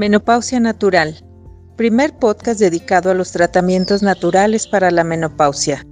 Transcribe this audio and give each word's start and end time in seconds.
Menopausia 0.00 0.58
Natural, 0.60 1.14
primer 1.76 2.16
podcast 2.16 2.58
dedicado 2.58 3.10
a 3.10 3.14
los 3.14 3.32
tratamientos 3.32 4.02
naturales 4.02 4.66
para 4.66 4.90
la 4.90 5.04
menopausia. 5.04 5.86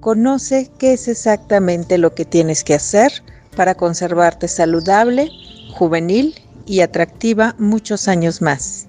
Conoce 0.00 0.70
qué 0.78 0.94
es 0.94 1.08
exactamente 1.08 1.98
lo 1.98 2.14
que 2.14 2.24
tienes 2.24 2.64
que 2.64 2.72
hacer 2.72 3.12
para 3.54 3.74
conservarte 3.74 4.48
saludable, 4.48 5.28
juvenil 5.74 6.36
y 6.64 6.80
atractiva 6.80 7.54
muchos 7.58 8.08
años 8.08 8.40
más. 8.40 8.86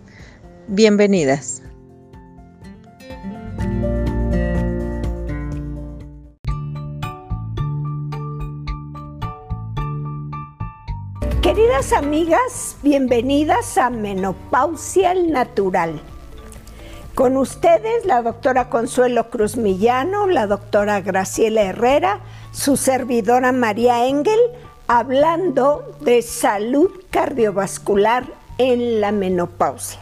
Bienvenidas. 0.70 1.62
Amigas, 11.82 12.78
bienvenidas 12.84 13.76
a 13.80 13.90
Menopausia 13.90 15.16
Natural. 15.16 16.00
Con 17.16 17.38
ustedes 17.38 18.06
la 18.06 18.22
doctora 18.22 18.70
Consuelo 18.70 19.32
Cruz 19.32 19.58
Millano, 19.58 20.28
la 20.28 20.46
doctora 20.46 21.02
Graciela 21.02 21.64
Herrera, 21.64 22.20
su 22.52 22.78
servidora 22.78 23.52
María 23.52 24.06
Engel, 24.06 24.40
hablando 24.88 25.98
de 26.02 26.22
salud 26.22 26.92
cardiovascular 27.10 28.26
en 28.60 29.02
la 29.02 29.12
menopausia. 29.12 30.02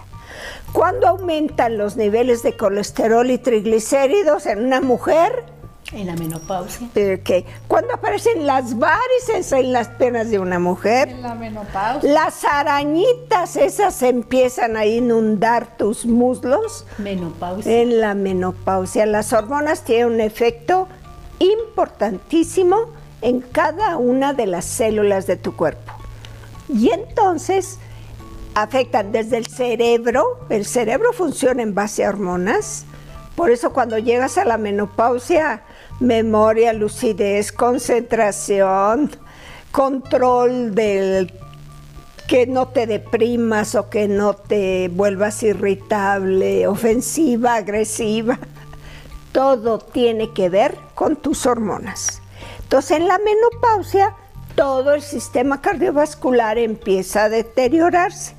¿Cuándo 0.74 1.08
aumentan 1.08 1.78
los 1.78 1.96
niveles 1.96 2.44
de 2.44 2.58
colesterol 2.58 3.32
y 3.32 3.38
triglicéridos 3.38 4.48
en 4.48 4.66
una 4.66 4.82
mujer? 4.82 5.46
En 5.92 6.06
la 6.06 6.16
menopausia. 6.16 6.88
Okay. 6.92 7.46
¿Cuándo 7.68 7.96
aparecen 7.96 8.46
las 8.46 8.78
varices 8.78 9.52
en 9.52 9.74
las 9.74 9.88
piernas 9.88 10.30
de 10.30 10.38
una 10.38 10.60
mujer? 10.60 11.10
En 11.10 11.24
la 11.24 11.34
menopausia. 11.34 12.12
Las 12.12 12.46
arañitas 12.46 13.56
esas 13.56 14.04
empiezan 14.04 14.78
a 14.78 14.86
inundar 14.86 15.78
tus 15.78 16.06
muslos. 16.06 16.86
Menopausia. 17.00 17.82
En 17.82 18.00
la 18.02 18.14
menopausia. 18.14 19.08
Las 19.08 19.34
hormonas 19.34 19.84
tienen 19.84 20.14
un 20.14 20.22
efecto 20.22 20.88
importantísimo 21.40 22.78
en 23.22 23.42
cada 23.42 23.98
una 23.98 24.34
de 24.34 24.46
las 24.46 24.66
células 24.66 25.26
de 25.26 25.38
tu 25.38 25.56
cuerpo. 25.56 25.92
Y 26.68 26.92
entonces 26.92 27.80
afectan 28.54 29.12
desde 29.12 29.38
el 29.38 29.48
cerebro. 29.48 30.42
El 30.50 30.66
cerebro 30.66 31.14
funciona 31.14 31.64
en 31.64 31.74
base 31.74 32.06
a 32.06 32.10
hormonas. 32.10 32.86
Por 33.36 33.50
eso 33.50 33.74
cuando 33.74 33.98
llegas 33.98 34.38
a 34.38 34.46
la 34.46 34.58
menopausia 34.58 35.64
memoria, 36.00 36.74
lucidez, 36.74 37.52
concentración, 37.52 39.12
control 39.72 40.74
del 40.76 41.34
que 42.28 42.46
no 42.46 42.68
te 42.68 42.86
deprimas 42.86 43.74
o 43.76 43.90
que 43.90 44.08
no 44.08 44.36
te 44.36 44.90
vuelvas 44.90 45.42
irritable, 45.42 46.68
ofensiva, 46.68 47.56
agresiva. 47.56 48.38
Todo 49.32 49.80
tiene 49.80 50.32
que 50.34 50.50
ver 50.50 50.78
con 50.96 51.16
tus 51.16 51.46
hormonas. 51.46 52.22
Entonces 52.62 52.98
en 52.98 53.08
la 53.08 53.18
menopausia 53.18 54.16
todo 54.56 54.94
el 54.94 55.02
sistema 55.02 55.62
cardiovascular 55.62 56.58
empieza 56.58 57.24
a 57.24 57.30
deteriorarse. 57.30 58.36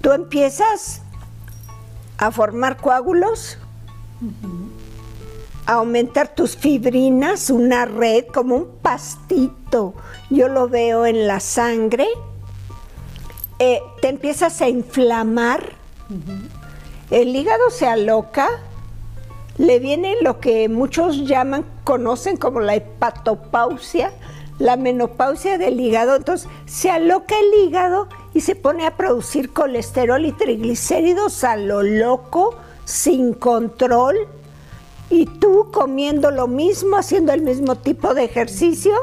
Tú 0.00 0.12
empiezas 0.12 1.02
a 2.18 2.30
formar 2.30 2.78
coágulos, 2.78 3.58
aumentar 5.70 6.34
tus 6.34 6.56
fibrinas, 6.56 7.48
una 7.48 7.84
red, 7.84 8.26
como 8.26 8.56
un 8.56 8.68
pastito. 8.82 9.94
Yo 10.28 10.48
lo 10.48 10.68
veo 10.68 11.06
en 11.06 11.26
la 11.26 11.38
sangre. 11.38 12.08
Eh, 13.58 13.80
te 14.00 14.08
empiezas 14.08 14.60
a 14.62 14.68
inflamar. 14.68 15.74
El 17.10 17.36
hígado 17.36 17.70
se 17.70 17.86
aloca. 17.86 18.48
Le 19.58 19.78
viene 19.78 20.16
lo 20.22 20.40
que 20.40 20.68
muchos 20.68 21.26
llaman, 21.26 21.64
conocen 21.84 22.36
como 22.36 22.60
la 22.60 22.74
hepatopausia, 22.74 24.10
la 24.58 24.76
menopausia 24.76 25.58
del 25.58 25.78
hígado. 25.78 26.16
Entonces 26.16 26.48
se 26.64 26.90
aloca 26.90 27.36
el 27.38 27.68
hígado 27.68 28.08
y 28.34 28.40
se 28.40 28.56
pone 28.56 28.86
a 28.86 28.96
producir 28.96 29.52
colesterol 29.52 30.24
y 30.24 30.32
triglicéridos 30.32 31.44
a 31.44 31.56
lo 31.56 31.82
loco, 31.82 32.56
sin 32.84 33.34
control 33.34 34.16
y 35.10 35.26
tú 35.26 35.70
comiendo 35.72 36.30
lo 36.30 36.46
mismo, 36.46 36.96
haciendo 36.96 37.32
el 37.32 37.42
mismo 37.42 37.74
tipo 37.74 38.14
de 38.14 38.24
ejercicio, 38.24 38.94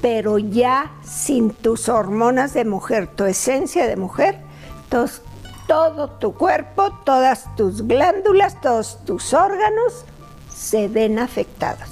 pero 0.00 0.38
ya 0.38 0.92
sin 1.02 1.50
tus 1.50 1.88
hormonas 1.88 2.54
de 2.54 2.64
mujer, 2.64 3.08
tu 3.08 3.24
esencia 3.24 3.86
de 3.86 3.96
mujer, 3.96 4.38
entonces 4.84 5.22
todo 5.66 6.08
tu 6.08 6.34
cuerpo, 6.34 6.92
todas 7.04 7.54
tus 7.56 7.86
glándulas, 7.86 8.60
todos 8.60 9.04
tus 9.04 9.34
órganos 9.34 10.04
se 10.48 10.88
ven 10.88 11.18
afectados. 11.18 11.88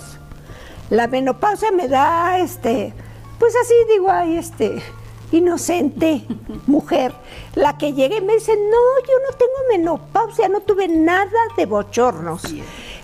La 0.89 1.09
menopausia 1.09 1.73
me 1.73 1.89
da 1.89 2.39
este, 2.39 2.95
pues 3.41 3.55
así 3.57 3.75
digo, 3.93 4.09
ay, 4.09 4.37
este, 4.39 4.81
inocente 5.33 6.25
mujer, 6.67 7.13
la 7.55 7.77
que 7.77 7.93
llegue 7.93 8.19
y 8.19 8.21
me 8.21 8.35
dice, 8.35 8.57
no, 8.57 9.07
yo 9.07 9.15
no 9.29 9.37
tengo 9.37 9.53
menopausia, 9.71 10.49
no 10.49 10.61
tuve 10.61 10.89
nada 10.89 11.31
de 11.57 11.67
bochornos. 11.67 12.43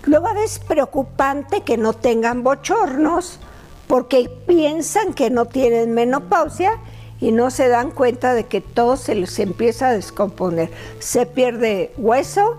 Luego 0.05 0.27
es 0.43 0.59
preocupante 0.59 1.61
que 1.61 1.77
no 1.77 1.93
tengan 1.93 2.43
bochornos 2.43 3.39
porque 3.87 4.29
piensan 4.47 5.13
que 5.13 5.29
no 5.29 5.45
tienen 5.45 5.93
menopausia 5.93 6.79
y 7.21 7.31
no 7.31 7.51
se 7.51 7.69
dan 7.69 7.91
cuenta 7.91 8.33
de 8.33 8.45
que 8.45 8.59
todo 8.59 8.97
se 8.97 9.15
les 9.15 9.39
empieza 9.39 9.87
a 9.87 9.93
descomponer. 9.93 10.69
Se 10.99 11.25
pierde 11.25 11.93
hueso, 11.97 12.57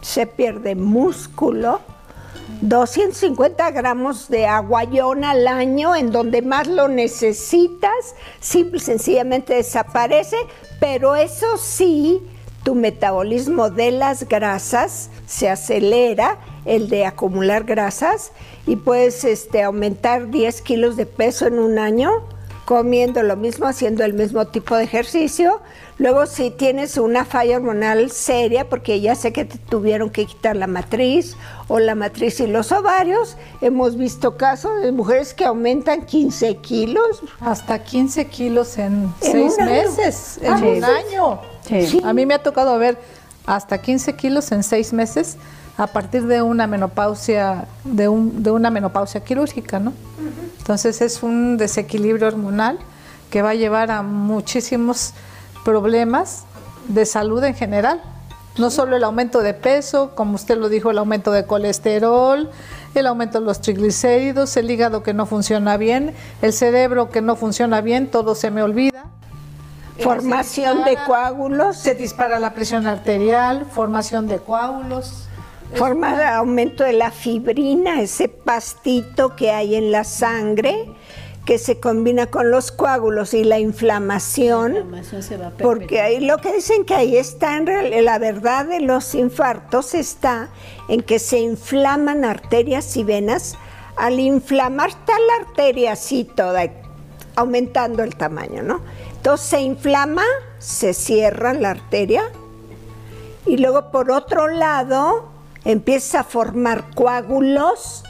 se 0.00 0.26
pierde 0.26 0.74
músculo, 0.74 1.80
250 2.62 3.70
gramos 3.72 4.28
de 4.28 4.46
aguayón 4.46 5.24
al 5.24 5.46
año 5.46 5.94
en 5.94 6.10
donde 6.10 6.42
más 6.42 6.66
lo 6.66 6.88
necesitas, 6.88 8.14
simple 8.40 8.78
y 8.78 8.80
sencillamente 8.80 9.54
desaparece, 9.54 10.36
pero 10.80 11.16
eso 11.16 11.56
sí, 11.56 12.22
tu 12.66 12.74
metabolismo 12.74 13.70
de 13.70 13.92
las 13.92 14.28
grasas 14.28 15.08
se 15.24 15.48
acelera 15.48 16.40
el 16.64 16.88
de 16.88 17.06
acumular 17.06 17.62
grasas 17.62 18.32
y 18.66 18.74
puedes 18.74 19.22
este, 19.22 19.62
aumentar 19.62 20.32
10 20.32 20.62
kilos 20.62 20.96
de 20.96 21.06
peso 21.06 21.46
en 21.46 21.60
un 21.60 21.78
año 21.78 22.10
comiendo 22.64 23.22
lo 23.22 23.36
mismo, 23.36 23.68
haciendo 23.68 24.04
el 24.04 24.14
mismo 24.14 24.48
tipo 24.48 24.74
de 24.74 24.82
ejercicio. 24.82 25.60
Luego 25.98 26.26
si 26.26 26.50
tienes 26.50 26.98
una 26.98 27.24
falla 27.24 27.58
hormonal 27.58 28.10
seria, 28.10 28.68
porque 28.68 29.00
ya 29.00 29.14
sé 29.14 29.32
que 29.32 29.44
te 29.44 29.58
tuvieron 29.58 30.10
que 30.10 30.26
quitar 30.26 30.56
la 30.56 30.66
matriz 30.66 31.36
o 31.68 31.78
la 31.78 31.94
matriz 31.94 32.40
y 32.40 32.48
los 32.48 32.72
ovarios, 32.72 33.36
hemos 33.60 33.96
visto 33.96 34.36
casos 34.36 34.82
de 34.82 34.90
mujeres 34.90 35.34
que 35.34 35.44
aumentan 35.44 36.04
15 36.04 36.56
kilos. 36.56 37.22
Hasta 37.38 37.78
15 37.78 38.24
kilos 38.24 38.76
en, 38.76 39.14
seis 39.20 39.56
meses, 39.58 40.40
en 40.42 40.64
un 40.64 40.84
año. 40.84 41.55
A 42.04 42.12
mí 42.12 42.26
me 42.26 42.34
ha 42.34 42.42
tocado 42.42 42.78
ver 42.78 42.98
hasta 43.46 43.78
15 43.78 44.14
kilos 44.14 44.52
en 44.52 44.62
seis 44.62 44.92
meses 44.92 45.36
a 45.76 45.86
partir 45.86 46.26
de 46.26 46.42
una 46.42 46.66
menopausia, 46.66 47.66
de, 47.84 48.08
un, 48.08 48.42
de 48.42 48.50
una 48.50 48.70
menopausia 48.70 49.22
quirúrgica, 49.22 49.78
¿no? 49.78 49.92
Entonces 50.58 51.00
es 51.00 51.22
un 51.22 51.56
desequilibrio 51.58 52.26
hormonal 52.28 52.78
que 53.30 53.42
va 53.42 53.50
a 53.50 53.54
llevar 53.54 53.90
a 53.90 54.02
muchísimos 54.02 55.12
problemas 55.64 56.44
de 56.88 57.04
salud 57.04 57.42
en 57.44 57.54
general. 57.54 58.00
No 58.56 58.70
solo 58.70 58.96
el 58.96 59.04
aumento 59.04 59.42
de 59.42 59.52
peso, 59.52 60.12
como 60.14 60.36
usted 60.36 60.56
lo 60.56 60.70
dijo, 60.70 60.90
el 60.90 60.98
aumento 60.98 61.30
de 61.30 61.44
colesterol, 61.44 62.50
el 62.94 63.06
aumento 63.06 63.38
de 63.38 63.44
los 63.44 63.60
triglicéridos, 63.60 64.56
el 64.56 64.70
hígado 64.70 65.02
que 65.02 65.12
no 65.12 65.26
funciona 65.26 65.76
bien, 65.76 66.14
el 66.40 66.54
cerebro 66.54 67.10
que 67.10 67.20
no 67.20 67.36
funciona 67.36 67.82
bien, 67.82 68.10
todo 68.10 68.34
se 68.34 68.50
me 68.50 68.62
olvida. 68.62 69.04
Formación 70.00 70.84
de 70.84 70.96
coágulos. 71.06 71.76
Se 71.76 71.94
dispara 71.94 72.38
la 72.38 72.54
presión 72.54 72.86
arterial, 72.86 73.66
formación 73.70 74.26
de 74.28 74.38
coágulos. 74.38 75.28
Forma 75.74 76.16
de 76.16 76.24
aumento 76.24 76.84
de 76.84 76.92
la 76.92 77.10
fibrina, 77.10 78.00
ese 78.00 78.28
pastito 78.28 79.34
que 79.34 79.50
hay 79.50 79.74
en 79.74 79.90
la 79.90 80.04
sangre 80.04 80.88
que 81.44 81.58
se 81.58 81.78
combina 81.78 82.26
con 82.26 82.50
los 82.50 82.72
coágulos 82.72 83.32
y 83.32 83.44
la 83.44 83.58
inflamación, 83.58 84.74
la 84.74 84.78
inflamación 84.80 85.22
se 85.22 85.36
va 85.36 85.50
porque 85.50 86.00
ahí 86.00 86.20
lo 86.20 86.38
que 86.38 86.52
dicen 86.52 86.84
que 86.84 86.94
ahí 86.94 87.16
está 87.16 87.56
en 87.56 87.66
realidad, 87.66 88.02
la 88.02 88.18
verdad 88.18 88.66
de 88.66 88.80
los 88.80 89.14
infartos 89.14 89.94
está 89.94 90.48
en 90.88 91.02
que 91.02 91.20
se 91.20 91.38
inflaman 91.38 92.24
arterias 92.24 92.96
y 92.96 93.04
venas 93.04 93.56
al 93.96 94.18
inflamar 94.18 94.90
está 94.90 95.12
la 95.18 95.46
arteria 95.46 95.92
así 95.92 96.24
toda 96.24 96.64
aumentando 97.36 98.02
el 98.02 98.16
tamaño, 98.16 98.62
¿no? 98.62 98.80
Entonces 99.16 99.46
se 99.46 99.60
inflama, 99.60 100.22
se 100.58 100.94
cierra 100.94 101.52
la 101.52 101.70
arteria 101.70 102.22
y 103.46 103.56
luego 103.58 103.90
por 103.90 104.10
otro 104.10 104.48
lado 104.48 105.28
empieza 105.64 106.20
a 106.20 106.24
formar 106.24 106.94
coágulos 106.94 108.04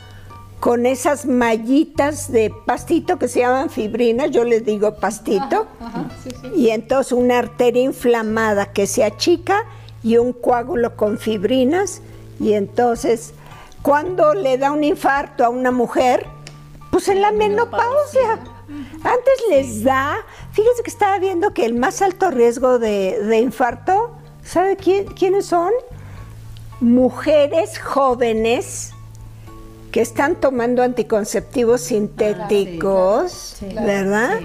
con 0.61 0.87
esas 0.87 1.27
mallitas 1.27 2.33
de 2.33 2.53
pastito 2.65 3.19
que 3.19 3.29
se 3.29 3.41
llaman 3.41 3.71
fibrinas, 3.71 4.31
yo 4.31 4.45
les 4.45 4.65
digo 4.65 4.97
pastito, 4.97 5.67
y 6.55 6.71
entonces 6.71 7.13
una 7.13 7.39
arteria 7.39 7.83
inflamada 7.83 8.73
que 8.73 8.87
se 8.87 9.05
achica 9.05 9.65
y 10.03 10.17
un 10.17 10.33
coágulo 10.33 10.97
con 10.97 11.19
fibrinas, 11.19 12.01
y 12.41 12.55
entonces 12.55 13.35
cuando 13.83 14.35
le 14.35 14.59
da 14.59 14.73
un 14.73 14.83
infarto 14.83 15.45
a 15.45 15.51
una 15.51 15.71
mujer, 15.71 16.27
pues 16.91 17.09
en 17.09 17.21
la 17.21 17.31
menopausia. 17.31 18.41
Antes 18.69 19.43
les 19.49 19.85
da, 19.85 20.17
fíjense 20.53 20.83
que 20.83 20.91
estaba 20.91 21.19
viendo 21.19 21.55
que 21.55 21.65
el 21.65 21.75
más 21.75 22.03
alto 22.03 22.31
riesgo 22.31 22.79
de, 22.79 23.39
infarto, 23.41 24.13
¿sabe 24.43 24.77
quiénes 24.77 25.47
son? 25.47 25.73
Mujeres 26.81 27.79
jóvenes 27.79 28.93
que 29.93 30.01
están 30.01 30.37
tomando 30.37 30.83
anticonceptivos 30.83 31.81
sintéticos, 31.81 33.57
¿verdad? 33.75 34.41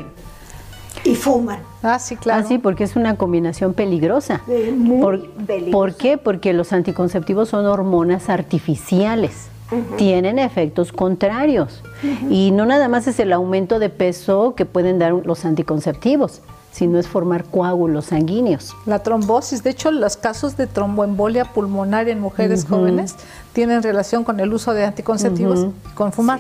Y 1.04 1.16
fuman. 1.16 1.60
Ah, 1.82 1.98
sí, 1.98 2.16
claro. 2.16 2.44
Ah, 2.44 2.48
sí, 2.48 2.58
porque 2.60 2.84
es 2.84 2.96
una 2.96 3.18
combinación 3.18 3.74
peligrosa. 3.74 4.42
Muy 4.48 5.30
peligrosa. 5.48 5.72
¿Por 5.72 5.96
qué? 5.96 6.18
Porque 6.18 6.54
los 6.54 6.74
anticonceptivos 6.74 7.50
son 7.50 7.66
hormonas 7.66 8.30
artificiales. 8.30 9.51
Tienen 9.98 10.40
efectos 10.40 10.92
contrarios. 10.92 11.84
Y 12.30 12.52
no 12.52 12.66
nada 12.66 12.88
más 12.88 13.08
es 13.08 13.20
el 13.20 13.34
aumento 13.34 13.80
de 13.80 13.90
peso 13.90 14.54
que 14.56 14.66
pueden 14.66 15.00
dar 15.00 15.14
los 15.14 15.46
anticonceptivos, 15.46 16.42
sino 16.72 16.98
es 17.00 17.08
formar 17.08 17.46
coágulos 17.46 18.06
sanguíneos. 18.06 18.76
La 18.86 19.00
trombosis, 19.00 19.64
de 19.64 19.72
hecho, 19.72 19.92
los 19.92 20.18
casos 20.18 20.58
de 20.58 20.68
tromboembolia 20.68 21.46
pulmonar 21.46 22.10
en 22.10 22.20
mujeres 22.20 22.66
jóvenes 22.66 23.16
tienen 23.54 23.84
relación 23.84 24.24
con 24.24 24.40
el 24.40 24.54
uso 24.54 24.74
de 24.74 24.86
anticonceptivos, 24.86 25.68
con 25.96 26.12
fumar. 26.12 26.40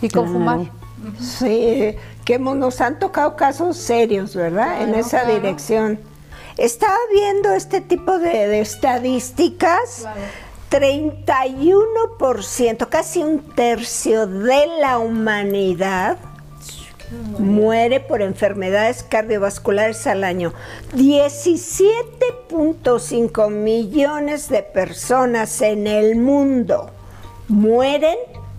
Y 0.00 0.08
con 0.08 0.28
fumar. 0.28 0.60
Sí, 1.20 1.96
que 2.24 2.38
nos 2.38 2.80
han 2.80 2.98
tocado 2.98 3.36
casos 3.36 3.76
serios, 3.76 4.34
¿verdad? 4.34 4.82
en 4.82 4.94
esa 4.94 5.24
dirección. 5.24 5.98
Estaba 6.58 6.96
viendo 7.12 7.52
este 7.52 7.80
tipo 7.80 8.18
de, 8.18 8.60
estadísticas. 8.60 10.06
31%, 10.70 12.88
casi 12.88 13.22
un 13.22 13.40
tercio 13.54 14.26
de 14.26 14.66
la 14.80 14.98
humanidad 14.98 16.18
muere 17.38 18.00
por 18.00 18.20
enfermedades 18.20 19.02
cardiovasculares 19.02 20.06
al 20.06 20.24
año. 20.24 20.52
17.5 20.94 23.50
millones 23.50 24.50
de 24.50 24.62
personas 24.62 25.62
en 25.62 25.86
el 25.86 26.16
mundo 26.16 26.90
mueren 27.48 28.18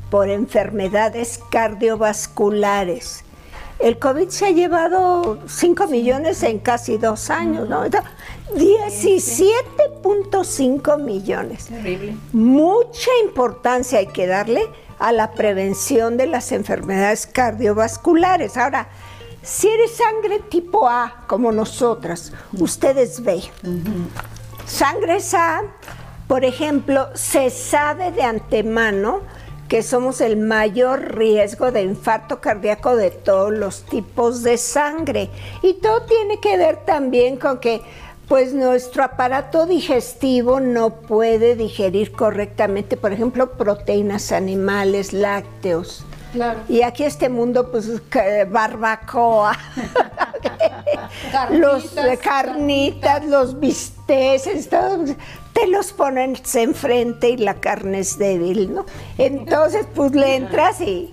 por 0.10 0.30
enfermedades 0.30 1.40
cardiovasculares. 1.52 3.24
El 3.78 4.00
COVID 4.00 4.30
se 4.30 4.48
ha 4.48 4.52
llevado 4.52 5.38
5 5.48 5.88
millones 5.88 6.42
en 6.44 6.60
casi 6.60 6.98
dos 6.98 7.30
años, 7.30 7.70
¿no? 7.70 7.84
17.5 8.56 11.02
millones. 11.02 11.70
Mucha 12.34 13.12
importancia 13.24 14.00
hay 14.00 14.08
que 14.08 14.28
darle 14.28 14.68
a 14.98 15.12
la 15.12 15.32
prevención 15.32 16.18
de 16.18 16.26
las 16.28 16.52
enfermedades 16.52 17.28
cardiovasculares. 17.28 18.58
Ahora, 18.58 18.90
si 19.42 19.70
eres 19.70 19.92
sangre 19.92 20.40
tipo 20.50 20.88
A, 20.88 21.24
como 21.28 21.52
nosotras, 21.52 22.34
ustedes 22.58 23.24
ven. 23.24 23.42
Sangre 24.66 25.20
A, 25.34 25.62
por 26.28 26.44
ejemplo, 26.44 27.10
se 27.16 27.50
sabe 27.50 28.12
de 28.12 28.24
antemano 28.24 29.22
que 29.70 29.84
somos 29.84 30.20
el 30.20 30.36
mayor 30.36 31.16
riesgo 31.16 31.72
de 31.72 31.84
infarto 31.84 32.42
cardíaco 32.42 32.96
de 32.96 33.12
todos 33.12 33.54
los 33.54 33.84
tipos 33.84 34.44
de 34.44 34.58
sangre. 34.58 35.30
Y 35.62 35.76
todo 35.76 36.02
tiene 36.02 36.40
que 36.40 36.58
ver 36.58 36.78
también 36.86 37.38
con 37.38 37.60
que 37.60 37.82
pues 38.30 38.54
nuestro 38.54 39.04
aparato 39.04 39.66
digestivo 39.66 40.60
no 40.60 40.92
puede 40.92 41.56
digerir 41.56 42.12
correctamente, 42.12 42.96
por 42.96 43.12
ejemplo, 43.12 43.54
proteínas 43.54 44.32
animales, 44.32 45.14
lácteos. 45.14 46.06
Claro. 46.32 46.60
Y 46.70 46.84
aquí 46.84 47.04
este 47.04 47.28
mundo, 47.28 47.72
pues, 47.72 47.90
barbacoa, 48.52 49.58
los 51.50 51.96
carnitas, 52.22 53.26
los 53.26 53.60
bisteces, 53.60 54.70
te 54.70 55.68
los 55.68 55.92
ponen 55.92 56.38
enfrente 56.54 57.30
y 57.30 57.38
la 57.38 57.56
carne 57.56 58.02
es 58.02 58.20
débil, 58.20 58.76
¿no? 58.76 58.86
Entonces, 59.18 59.88
pues 59.96 60.14
le 60.14 60.36
entras 60.36 60.82
y 60.82 61.12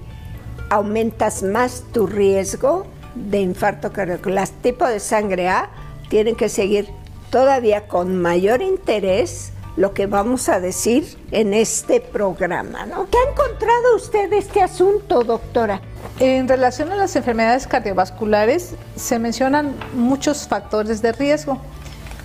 aumentas 0.68 1.42
más 1.42 1.82
tu 1.94 2.06
riesgo 2.06 2.86
de 3.14 3.40
infarto 3.40 3.90
cardíaco. 3.90 4.28
Las 4.28 4.50
tipos 4.50 4.90
de 4.90 5.00
sangre 5.00 5.48
A 5.48 5.70
tienen 6.10 6.36
que 6.36 6.50
seguir 6.50 6.90
todavía 7.30 7.88
con 7.88 8.16
mayor 8.20 8.62
interés 8.62 9.52
lo 9.76 9.92
que 9.92 10.06
vamos 10.06 10.48
a 10.48 10.58
decir 10.58 11.18
en 11.30 11.52
este 11.52 12.00
programa. 12.00 12.86
¿no? 12.86 13.08
¿Qué 13.10 13.18
ha 13.18 13.30
encontrado 13.30 13.96
usted 13.96 14.30
de 14.30 14.38
este 14.38 14.62
asunto, 14.62 15.22
doctora? 15.22 15.80
En 16.18 16.48
relación 16.48 16.90
a 16.92 16.96
las 16.96 17.14
enfermedades 17.14 17.66
cardiovasculares, 17.66 18.74
se 18.96 19.18
mencionan 19.18 19.76
muchos 19.94 20.48
factores 20.48 21.02
de 21.02 21.12
riesgo. 21.12 21.58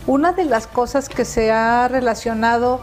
Una 0.08 0.32
de 0.32 0.46
las 0.46 0.66
cosas 0.66 1.10
que 1.10 1.26
se 1.26 1.52
ha 1.52 1.88
relacionado 1.88 2.82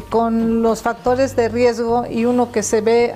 con 0.00 0.62
los 0.62 0.82
factores 0.82 1.36
de 1.36 1.48
riesgo 1.48 2.06
y 2.08 2.24
uno 2.24 2.50
que 2.50 2.62
se 2.62 2.80
ve 2.80 3.14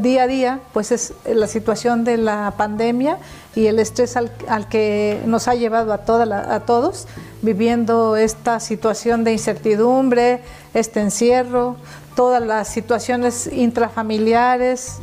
día 0.00 0.24
a 0.24 0.26
día, 0.26 0.60
pues 0.72 0.92
es 0.92 1.14
la 1.24 1.46
situación 1.46 2.04
de 2.04 2.18
la 2.18 2.54
pandemia 2.56 3.18
y 3.54 3.66
el 3.66 3.78
estrés 3.78 4.16
al, 4.16 4.30
que 4.68 5.22
nos 5.26 5.48
ha 5.48 5.54
llevado 5.54 5.92
a, 5.92 5.98
toda 5.98 6.54
a 6.54 6.60
todos, 6.60 7.06
viviendo 7.40 8.16
esta 8.16 8.60
situación 8.60 9.24
de 9.24 9.32
incertidumbre, 9.32 10.40
este 10.74 11.00
encierro, 11.00 11.76
todas 12.14 12.42
las 12.42 12.68
situaciones 12.68 13.46
intrafamiliares, 13.46 14.98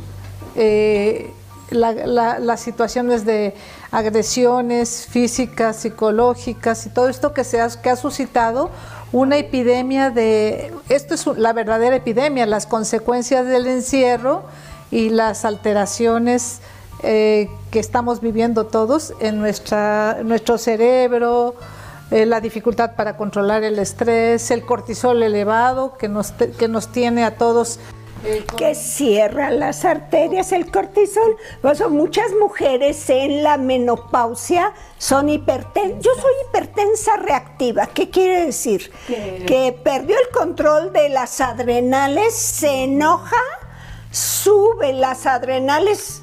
eh, 0.56 1.32
las 1.70 2.60
situaciones 2.60 3.24
de 3.24 3.54
agresiones 3.92 5.06
físicas, 5.08 5.76
psicológicas 5.76 6.86
y 6.86 6.90
todo 6.90 7.08
esto 7.08 7.32
que, 7.32 7.44
se 7.44 7.60
que 7.82 7.90
ha 7.90 7.96
suscitado 7.96 8.70
una 9.12 9.36
epidemia 9.36 10.10
de, 10.10 10.72
esto 10.88 11.14
es 11.14 11.26
la 11.26 11.52
verdadera 11.52 11.96
epidemia, 11.96 12.46
las 12.46 12.66
consecuencias 12.66 13.46
del 13.46 13.66
encierro 13.66 14.44
y 14.90 15.10
las 15.10 15.44
alteraciones 15.44 16.60
eh, 17.02 17.48
que 17.70 17.80
estamos 17.80 18.20
viviendo 18.20 18.66
todos 18.66 19.14
en 19.20 19.38
nuestra, 19.38 20.18
nuestro 20.22 20.58
cerebro, 20.58 21.56
eh, 22.10 22.26
la 22.26 22.40
dificultad 22.40 22.94
para 22.94 23.16
controlar 23.16 23.64
el 23.64 23.78
estrés, 23.78 24.50
el 24.50 24.64
cortisol 24.64 25.22
elevado 25.22 25.96
que 25.96 26.08
nos, 26.08 26.32
que 26.32 26.68
nos 26.68 26.88
tiene 26.88 27.24
a 27.24 27.36
todos 27.36 27.78
que 28.56 28.74
cierra 28.74 29.50
las 29.50 29.84
arterias, 29.84 30.52
el 30.52 30.70
cortisol. 30.70 31.36
Pues 31.62 31.88
muchas 31.88 32.32
mujeres 32.38 33.08
en 33.10 33.42
la 33.42 33.56
menopausia 33.56 34.72
son 34.98 35.28
hipertensas. 35.28 36.02
Yo 36.02 36.10
soy 36.14 36.32
hipertensa 36.48 37.16
reactiva. 37.16 37.86
¿Qué 37.86 38.10
quiere 38.10 38.46
decir? 38.46 38.90
Que 39.06 39.76
perdió 39.82 40.16
el 40.18 40.28
control 40.30 40.92
de 40.92 41.08
las 41.08 41.40
adrenales, 41.40 42.34
se 42.34 42.84
enoja, 42.84 43.40
sube 44.10 44.92
las 44.92 45.26
adrenales 45.26 46.22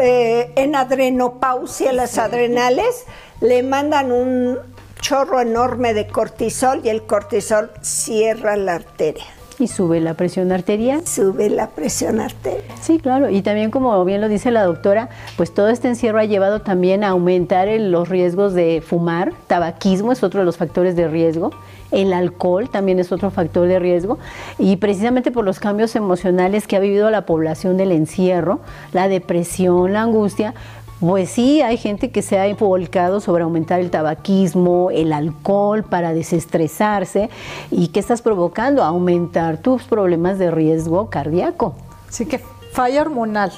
eh, 0.00 0.52
en 0.56 0.74
adrenopausia, 0.74 1.92
las 1.92 2.18
adrenales, 2.18 3.04
le 3.40 3.62
mandan 3.62 4.10
un 4.10 4.58
chorro 5.00 5.40
enorme 5.40 5.94
de 5.94 6.08
cortisol 6.08 6.80
y 6.84 6.88
el 6.88 7.06
cortisol 7.06 7.70
cierra 7.82 8.56
la 8.56 8.74
arteria. 8.74 9.35
Y 9.58 9.68
sube 9.68 10.00
la 10.00 10.14
presión 10.14 10.52
arterial. 10.52 11.06
Sube 11.06 11.48
la 11.48 11.70
presión 11.70 12.20
arterial. 12.20 12.62
Sí, 12.80 12.98
claro. 12.98 13.30
Y 13.30 13.40
también, 13.40 13.70
como 13.70 14.04
bien 14.04 14.20
lo 14.20 14.28
dice 14.28 14.50
la 14.50 14.64
doctora, 14.64 15.08
pues 15.36 15.54
todo 15.54 15.68
este 15.68 15.88
encierro 15.88 16.18
ha 16.18 16.24
llevado 16.26 16.60
también 16.60 17.04
a 17.04 17.08
aumentar 17.08 17.68
los 17.68 18.08
riesgos 18.08 18.52
de 18.52 18.82
fumar. 18.86 19.32
Tabaquismo 19.46 20.12
es 20.12 20.22
otro 20.22 20.40
de 20.40 20.46
los 20.46 20.58
factores 20.58 20.94
de 20.94 21.08
riesgo. 21.08 21.52
El 21.90 22.12
alcohol 22.12 22.68
también 22.68 22.98
es 22.98 23.12
otro 23.12 23.30
factor 23.30 23.66
de 23.66 23.78
riesgo. 23.78 24.18
Y 24.58 24.76
precisamente 24.76 25.30
por 25.30 25.44
los 25.44 25.58
cambios 25.58 25.96
emocionales 25.96 26.66
que 26.66 26.76
ha 26.76 26.80
vivido 26.80 27.08
la 27.10 27.24
población 27.24 27.78
del 27.78 27.92
encierro, 27.92 28.60
la 28.92 29.08
depresión, 29.08 29.94
la 29.94 30.02
angustia, 30.02 30.52
pues 31.00 31.30
sí, 31.30 31.60
hay 31.60 31.76
gente 31.76 32.10
que 32.10 32.22
se 32.22 32.38
ha 32.38 32.54
volcado 32.54 33.20
sobre 33.20 33.42
aumentar 33.44 33.80
el 33.80 33.90
tabaquismo, 33.90 34.90
el 34.90 35.12
alcohol 35.12 35.84
para 35.84 36.14
desestresarse. 36.14 37.28
¿Y 37.70 37.88
qué 37.88 38.00
estás 38.00 38.22
provocando? 38.22 38.82
Aumentar 38.82 39.58
tus 39.58 39.82
problemas 39.84 40.38
de 40.38 40.50
riesgo 40.50 41.10
cardíaco. 41.10 41.74
Sí 42.08 42.24
que 42.24 42.40
falla 42.72 43.02
hormonal, 43.02 43.52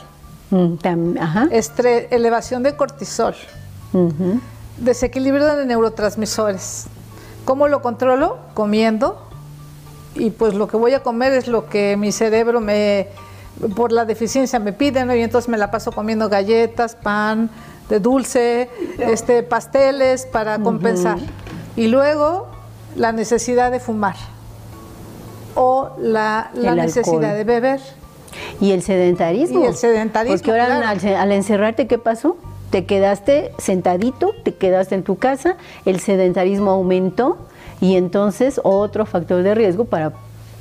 mm, 0.50 0.74
elevación 2.10 2.64
de 2.64 2.76
cortisol, 2.76 3.34
desequilibrio 4.78 5.54
de 5.54 5.64
neurotransmisores. 5.64 6.86
¿Cómo 7.44 7.68
lo 7.68 7.82
controlo? 7.82 8.38
Comiendo. 8.54 9.24
Y 10.14 10.30
pues 10.30 10.54
lo 10.54 10.66
que 10.66 10.76
voy 10.76 10.94
a 10.94 11.02
comer 11.04 11.32
es 11.32 11.46
lo 11.46 11.68
que 11.68 11.96
mi 11.96 12.10
cerebro 12.10 12.60
me 12.60 13.08
por 13.74 13.92
la 13.92 14.04
deficiencia 14.04 14.58
me 14.58 14.72
piden 14.72 15.10
y 15.10 15.22
entonces 15.22 15.48
me 15.48 15.58
la 15.58 15.70
paso 15.70 15.92
comiendo 15.92 16.28
galletas, 16.28 16.94
pan, 16.94 17.50
de 17.88 18.00
dulce, 18.00 18.68
este, 18.98 19.42
pasteles 19.42 20.26
para 20.26 20.58
compensar. 20.58 21.18
Y 21.76 21.88
luego 21.88 22.48
la 22.96 23.12
necesidad 23.12 23.70
de 23.70 23.80
fumar 23.80 24.16
o 25.54 25.90
la, 25.98 26.50
necesidad 26.54 27.34
de 27.34 27.44
beber. 27.44 27.80
Y 28.60 28.72
el 28.72 28.82
sedentarismo. 28.82 29.64
Y 29.64 29.66
el 29.66 29.74
sedentarismo. 29.74 30.36
Porque 30.36 30.50
ahora 30.52 30.90
al, 30.90 31.32
encerrarte, 31.32 31.86
¿qué 31.86 31.98
pasó? 31.98 32.36
Te 32.70 32.84
quedaste 32.84 33.52
sentadito, 33.58 34.34
te 34.44 34.54
quedaste 34.54 34.94
en 34.94 35.02
tu 35.02 35.16
casa, 35.16 35.56
el 35.86 36.00
sedentarismo 36.00 36.70
aumentó 36.70 37.38
y 37.80 37.96
entonces 37.96 38.60
otro 38.62 39.06
factor 39.06 39.42
de 39.42 39.54
riesgo 39.54 39.86
para 39.86 40.12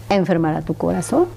enfermar 0.10 0.56
a 0.56 0.62
tu 0.62 0.74
corazón. 0.74 1.28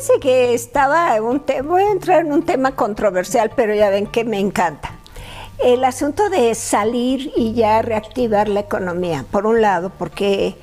Fíjense 0.00 0.20
que 0.20 0.54
estaba 0.54 1.20
un 1.20 1.42
voy 1.64 1.82
a 1.82 1.90
entrar 1.90 2.20
en 2.20 2.32
un 2.32 2.42
tema 2.42 2.74
controversial, 2.74 3.52
pero 3.54 3.74
ya 3.74 3.90
ven 3.90 4.06
que 4.06 4.24
me 4.24 4.38
encanta. 4.38 4.92
El 5.62 5.84
asunto 5.84 6.30
de 6.30 6.54
salir 6.54 7.30
y 7.36 7.52
ya 7.52 7.82
reactivar 7.82 8.48
la 8.48 8.60
economía, 8.60 9.26
por 9.30 9.44
un 9.44 9.60
lado, 9.60 9.92
porque 9.98 10.56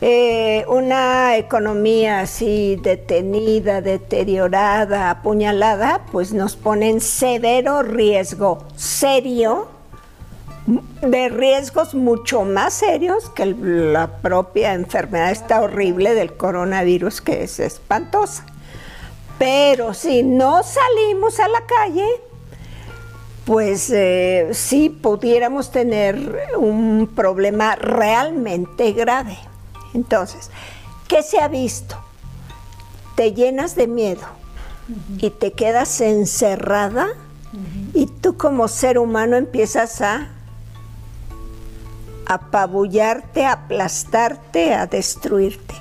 eh, 0.00 0.64
una 0.66 1.36
economía 1.36 2.20
así 2.20 2.76
detenida, 2.82 3.82
deteriorada, 3.82 5.10
apuñalada, 5.10 6.06
pues 6.10 6.32
nos 6.32 6.56
pone 6.56 6.88
en 6.88 7.02
severo 7.02 7.82
riesgo, 7.82 8.64
serio, 8.76 9.68
de 11.02 11.28
riesgos 11.28 11.94
mucho 11.94 12.44
más 12.44 12.72
serios 12.72 13.28
que 13.28 13.44
la 13.44 14.06
propia 14.22 14.72
enfermedad 14.72 15.32
esta 15.32 15.60
horrible 15.60 16.14
del 16.14 16.32
coronavirus 16.32 17.20
que 17.20 17.42
es 17.42 17.60
espantosa. 17.60 18.46
Pero 19.40 19.94
si 19.94 20.22
no 20.22 20.62
salimos 20.62 21.40
a 21.40 21.48
la 21.48 21.64
calle, 21.64 22.06
pues 23.46 23.88
eh, 23.88 24.50
sí 24.52 24.90
pudiéramos 24.90 25.70
tener 25.70 26.50
un 26.58 27.10
problema 27.16 27.74
realmente 27.74 28.92
grave. 28.92 29.38
Entonces, 29.94 30.50
¿qué 31.08 31.22
se 31.22 31.40
ha 31.40 31.48
visto? 31.48 31.96
Te 33.14 33.32
llenas 33.32 33.76
de 33.76 33.86
miedo 33.86 34.26
y 35.16 35.30
te 35.30 35.52
quedas 35.52 36.02
encerrada 36.02 37.08
y 37.94 38.08
tú 38.08 38.36
como 38.36 38.68
ser 38.68 38.98
humano 38.98 39.36
empiezas 39.36 40.02
a 40.02 40.28
apabullarte, 42.26 43.46
a 43.46 43.52
aplastarte, 43.52 44.74
a 44.74 44.86
destruirte. 44.86 45.74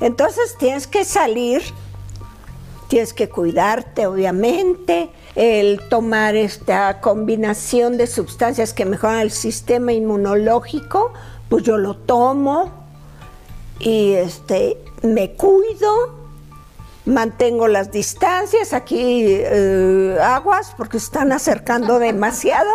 Entonces 0.00 0.54
tienes 0.58 0.86
que 0.86 1.06
salir, 1.06 1.62
tienes 2.94 3.12
que 3.12 3.28
cuidarte, 3.28 4.06
obviamente, 4.06 5.10
el 5.34 5.80
tomar 5.88 6.36
esta 6.36 7.00
combinación 7.00 7.96
de 7.96 8.06
sustancias 8.06 8.72
que 8.72 8.84
mejoran 8.84 9.18
el 9.18 9.32
sistema 9.32 9.92
inmunológico, 9.92 11.12
pues 11.48 11.64
yo 11.64 11.76
lo 11.76 11.96
tomo 11.96 12.70
y 13.80 14.12
este, 14.12 14.78
me 15.02 15.32
cuido, 15.32 16.14
mantengo 17.04 17.66
las 17.66 17.90
distancias, 17.90 18.72
aquí 18.72 19.24
eh, 19.26 20.16
aguas 20.22 20.72
porque 20.76 20.98
están 20.98 21.32
acercando 21.32 21.98
demasiado 21.98 22.70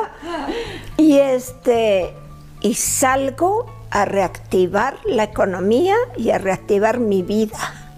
y 0.98 1.18
este 1.18 2.14
y 2.60 2.74
salgo 2.74 3.68
a 3.90 4.04
reactivar 4.04 4.98
la 5.06 5.24
economía 5.24 5.96
y 6.18 6.32
a 6.32 6.40
reactivar 6.40 7.00
mi 7.00 7.22
vida. 7.22 7.89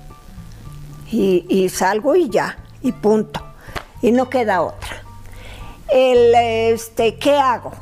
Y, 1.12 1.70
salgo 1.70 2.15
y 2.15 2.30
ya, 2.30 2.58
y 2.82 2.94
punto 2.94 3.41
y 4.01 4.12
no 4.12 4.30
queda 4.30 4.62
otra. 4.62 5.03
El, 5.89 6.34
este, 6.36 7.15
¿Qué 7.15 7.36
hago? 7.36 7.74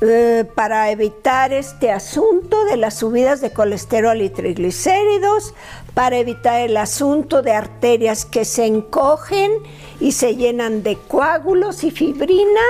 Eh, 0.00 0.44
para 0.54 0.90
evitar 0.90 1.52
este 1.52 1.90
asunto 1.90 2.64
de 2.66 2.76
las 2.76 2.94
subidas 2.98 3.40
de 3.40 3.52
colesterol 3.52 4.20
y 4.20 4.28
triglicéridos, 4.28 5.54
para 5.94 6.18
evitar 6.18 6.60
el 6.60 6.76
asunto 6.76 7.42
de 7.42 7.52
arterias 7.52 8.24
que 8.24 8.44
se 8.44 8.66
encogen 8.66 9.52
y 10.00 10.12
se 10.12 10.36
llenan 10.36 10.82
de 10.82 10.96
coágulos 10.96 11.84
y 11.84 11.90
fibrina, 11.90 12.60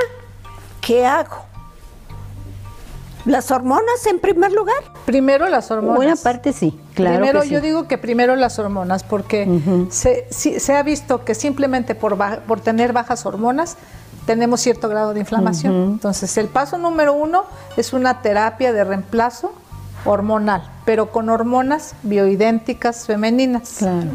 ¿qué 0.81 1.07
hago? 1.07 1.54
¿Las 3.25 3.51
hormonas 3.51 4.07
en 4.07 4.19
primer 4.19 4.53
lugar? 4.53 4.77
Primero 5.07 5.49
las 5.49 5.71
hormonas. 5.71 5.97
Buena 5.97 6.17
parte 6.17 6.53
sí, 6.53 6.79
claro. 6.95 7.21
Primero 7.21 7.45
yo 7.45 7.61
digo 7.61 7.89
que 7.89 7.97
primero 7.97 8.37
las 8.37 8.59
hormonas, 8.59 9.03
porque 9.03 9.49
se, 9.91 10.73
ha 10.75 10.83
visto 10.83 11.25
que 11.25 11.35
simplemente 11.35 11.95
por, 11.95 12.19
por 12.47 12.61
tener 12.61 12.93
bajas 12.93 13.25
hormonas 13.25 13.77
tenemos 14.27 14.61
cierto 14.61 14.89
grado 14.89 15.15
de 15.15 15.21
inflamación. 15.21 15.75
Entonces 15.93 16.37
el 16.37 16.49
paso 16.49 16.79
número 16.79 17.15
uno 17.15 17.45
es 17.77 17.93
una 17.93 18.23
terapia 18.23 18.73
de 18.73 18.85
reemplazo 18.85 19.53
hormonal, 20.05 20.63
pero 20.85 21.11
con 21.11 21.29
hormonas 21.29 21.95
bioidénticas 22.03 23.07
femeninas. 23.07 23.77
Claro. 23.79 24.09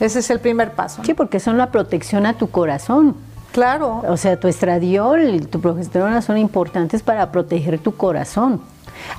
Ese 0.00 0.20
es 0.20 0.30
el 0.30 0.40
primer 0.40 0.72
paso. 0.72 1.02
Sí, 1.04 1.14
porque 1.14 1.38
son 1.40 1.58
la 1.58 1.70
protección 1.70 2.26
a 2.26 2.34
tu 2.34 2.50
corazón. 2.50 3.16
Claro. 3.54 4.02
O 4.08 4.16
sea, 4.16 4.38
tu 4.38 4.48
estradiol 4.48 5.34
y 5.36 5.38
tu 5.38 5.60
progesterona 5.60 6.20
son 6.22 6.38
importantes 6.38 7.04
para 7.04 7.30
proteger 7.30 7.78
tu 7.78 7.94
corazón. 7.94 8.60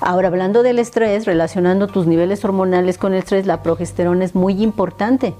Ahora, 0.01 0.27
hablando 0.27 0.61
del 0.61 0.77
estrés, 0.77 1.25
relacionando 1.25 1.87
tus 1.87 2.05
niveles 2.05 2.43
hormonales 2.43 2.97
con 2.97 3.13
el 3.13 3.19
estrés, 3.19 3.45
la 3.45 3.63
progesterona 3.63 4.25
es 4.25 4.35
muy 4.35 4.61
importante 4.61 5.33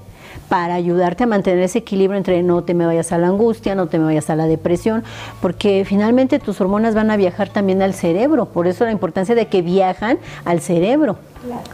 para 0.48 0.74
ayudarte 0.74 1.24
a 1.24 1.26
mantener 1.26 1.62
ese 1.62 1.80
equilibrio 1.80 2.16
entre 2.16 2.42
no 2.42 2.64
te 2.64 2.72
me 2.72 2.86
vayas 2.86 3.12
a 3.12 3.18
la 3.18 3.26
angustia, 3.28 3.74
no 3.74 3.86
te 3.86 3.98
me 3.98 4.06
vayas 4.06 4.30
a 4.30 4.36
la 4.36 4.46
depresión, 4.46 5.04
porque 5.42 5.84
finalmente 5.86 6.38
tus 6.38 6.58
hormonas 6.62 6.94
van 6.94 7.10
a 7.10 7.18
viajar 7.18 7.50
también 7.50 7.82
al 7.82 7.92
cerebro, 7.92 8.46
por 8.46 8.66
eso 8.66 8.86
la 8.86 8.92
importancia 8.92 9.34
de 9.34 9.48
que 9.48 9.60
viajan 9.60 10.18
al 10.46 10.62
cerebro. 10.62 11.18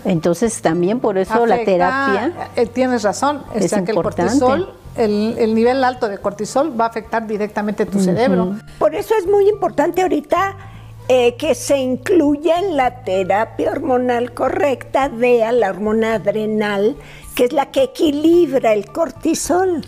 Entonces 0.05 0.61
también 0.61 0.99
por 0.99 1.19
eso 1.19 1.47
la 1.47 1.64
terapia... 1.64 2.33
Eh, 2.57 2.67
tienes 2.67 3.05
razón, 3.05 3.43
es 3.55 3.73
que 3.73 3.79
importante. 3.79 4.33
el 4.33 4.41
cortisol 4.41 4.82
el, 4.97 5.55
nivel 5.55 5.83
alto 5.85 6.09
de 6.09 6.19
cortisol 6.19 6.79
va 6.79 6.87
a 6.87 6.89
afectar 6.89 7.27
directamente 7.27 7.87
tu 7.87 8.01
cerebro. 8.01 8.57
Por 8.79 8.95
eso 8.95 9.15
es 9.19 9.27
muy 9.27 9.49
importante 9.49 10.03
ahorita 10.03 10.57
eh, 11.09 11.35
que 11.37 11.55
se 11.55 11.79
incluya 11.79 12.59
en 12.59 12.77
la 12.77 13.03
terapia 13.03 13.73
hormonal 13.73 14.33
correcta 14.33 15.09
de 15.09 15.51
la 15.53 15.71
hormona 15.71 16.15
adrenal, 16.15 16.97
que 17.35 17.45
es 17.45 17.53
la 17.53 17.71
que 17.71 17.85
equilibra 17.85 18.73
el 18.73 18.87
cortisol. 18.87 19.85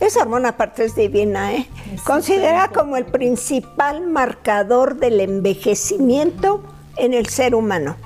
Esa 0.00 0.20
hormona 0.20 0.50
aparte 0.50 0.84
es 0.84 0.94
divina, 0.94 1.54
¿eh? 1.54 1.66
Considera 2.04 2.68
como 2.68 2.96
el 2.96 3.06
principal 3.06 4.06
marcador 4.06 4.96
del 4.96 5.20
envejecimiento 5.20 6.62
en 6.96 7.14
el 7.14 7.26
ser 7.26 7.54
humano. 7.54 7.96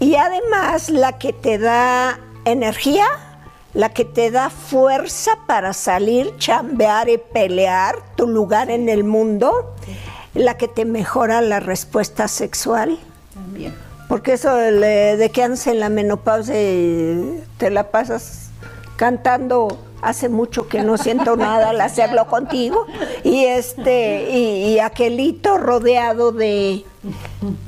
Y 0.00 0.16
además 0.16 0.90
la 0.90 1.18
que 1.18 1.32
te 1.32 1.58
da 1.58 2.18
energía, 2.44 3.06
la 3.74 3.90
que 3.90 4.04
te 4.04 4.30
da 4.30 4.50
fuerza 4.50 5.32
para 5.46 5.72
salir, 5.72 6.36
chambear 6.38 7.08
y 7.08 7.18
pelear 7.18 7.96
tu 8.16 8.26
lugar 8.26 8.70
en 8.70 8.88
el 8.88 9.04
mundo, 9.04 9.74
la 10.34 10.56
que 10.56 10.68
te 10.68 10.84
mejora 10.84 11.40
la 11.40 11.60
respuesta 11.60 12.28
sexual. 12.28 12.98
También. 13.34 13.74
Porque 14.08 14.32
eso 14.32 14.54
de, 14.54 15.30
que 15.32 15.42
andas 15.42 15.66
en 15.66 15.80
la 15.80 15.90
menopausia 15.90 16.54
y 16.60 17.44
te 17.58 17.70
la 17.70 17.90
pasas 17.90 18.47
cantando 18.98 19.78
hace 20.02 20.28
mucho 20.28 20.68
que 20.68 20.82
no 20.82 20.98
siento 20.98 21.36
nada 21.36 21.70
al 21.70 21.80
hacerlo 21.80 22.26
contigo. 22.26 22.86
Y 23.22 23.44
este 23.44 24.30
y, 24.30 24.78
aquelito 24.80 25.56
rodeado 25.56 26.32
de 26.32 26.84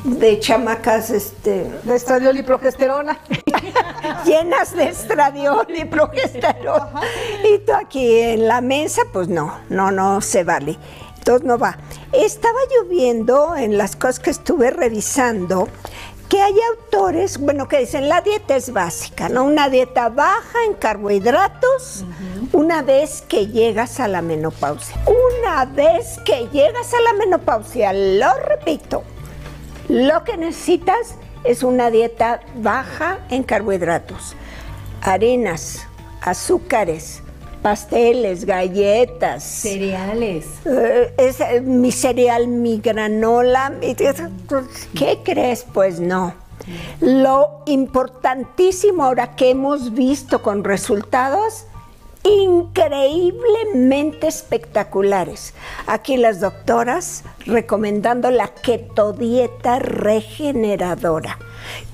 de 0.04 0.40
chamacas 0.40 1.10
este 1.10 1.70
de 1.84 1.96
estradiol 1.96 2.36
y 2.36 2.42
progesterona. 2.42 3.18
llenas 4.26 4.74
de 4.74 4.88
estradiol 4.88 5.66
y 5.74 5.84
progesterona. 5.84 7.00
Y 7.48 7.58
tú 7.58 7.72
aquí 7.72 8.18
en 8.18 8.48
la 8.48 8.60
mesa 8.60 9.02
pues 9.12 9.28
no 9.28 9.54
no 9.68 9.92
no 9.92 10.20
se 10.20 10.42
vale. 10.42 10.78
Entonces 11.18 11.46
no 11.46 11.58
va. 11.58 11.78
Estaba 12.12 12.58
lloviendo 12.74 13.54
en 13.54 13.78
las 13.78 13.94
cosas 13.94 14.18
que 14.18 14.30
estuve 14.30 14.70
revisando 14.70 15.68
que 16.30 16.40
hay 16.40 16.54
autores, 16.70 17.38
bueno, 17.38 17.66
que 17.66 17.80
dicen 17.80 18.08
la 18.08 18.20
dieta 18.20 18.54
es 18.54 18.72
básica, 18.72 19.28
¿no? 19.28 19.44
Una 19.44 19.68
dieta 19.68 20.08
baja 20.08 20.64
en 20.64 20.74
carbohidratos 20.74 22.04
una 22.52 22.82
vez 22.82 23.22
que 23.22 23.48
llegas 23.48 23.98
a 23.98 24.06
la 24.06 24.22
menopausia. 24.22 24.96
Una 25.06 25.64
vez 25.64 26.18
que 26.24 26.46
llegas 26.52 26.94
a 26.94 27.00
la 27.00 27.14
menopausia, 27.14 27.92
lo 27.92 28.32
repito, 28.46 29.02
lo 29.88 30.22
que 30.22 30.36
necesitas 30.36 31.16
es 31.42 31.64
una 31.64 31.90
dieta 31.90 32.40
baja 32.54 33.18
en 33.28 33.42
carbohidratos, 33.42 34.36
harinas, 35.02 35.88
azúcares, 36.20 37.24
pasteles, 37.62 38.44
galletas. 38.44 39.44
Cereales. 39.44 40.46
Eh, 40.64 41.14
es 41.18 41.38
mi 41.62 41.92
cereal, 41.92 42.48
mi 42.48 42.78
granola. 42.78 43.72
¿Qué 43.80 45.18
crees? 45.24 45.64
Pues 45.72 46.00
no. 46.00 46.34
Lo 47.00 47.62
importantísimo 47.66 49.04
ahora 49.04 49.34
que 49.34 49.50
hemos 49.50 49.94
visto 49.94 50.42
con 50.42 50.64
resultados 50.64 51.64
increíblemente 52.22 54.28
espectaculares. 54.28 55.54
Aquí 55.86 56.16
las 56.16 56.40
doctoras 56.40 57.24
recomendando 57.46 58.30
la 58.30 58.48
keto 58.48 59.12
dieta 59.12 59.78
regeneradora. 59.78 61.38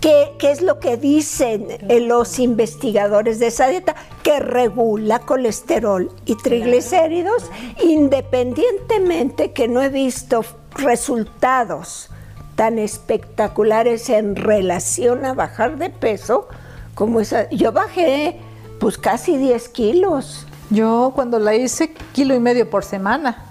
¿Qué, 0.01 0.33
¿Qué, 0.39 0.51
es 0.51 0.63
lo 0.63 0.79
que 0.81 0.97
dicen 0.97 1.67
eh, 1.89 2.01
los 2.01 2.39
investigadores 2.39 3.39
de 3.39 3.49
esa 3.49 3.69
dieta? 3.69 3.95
Que 4.23 4.41
regula 4.41 5.21
colesterol 5.21 6.11
y 6.25 6.37
triglicéridos, 6.37 7.51
independientemente 7.83 9.53
que 9.53 9.69
no 9.69 9.83
he 9.83 9.89
visto 9.89 10.45
resultados 10.75 12.11
tan 12.57 12.79
espectaculares 12.79 14.09
en 14.09 14.35
relación 14.35 15.25
a 15.25 15.35
bajar 15.35 15.79
de 15.79 15.91
peso 15.91 16.49
como 16.95 17.21
esa. 17.21 17.49
Yo 17.51 17.71
bajé 17.71 18.41
pues 18.81 18.99
casi 18.99 19.37
10 19.37 19.69
kilos. 19.69 20.47
Yo 20.71 21.13
cuando 21.15 21.39
la 21.39 21.55
hice, 21.55 21.95
kilo 22.13 22.35
y 22.35 22.41
medio 22.41 22.69
por 22.69 22.85
semana. 22.85 23.45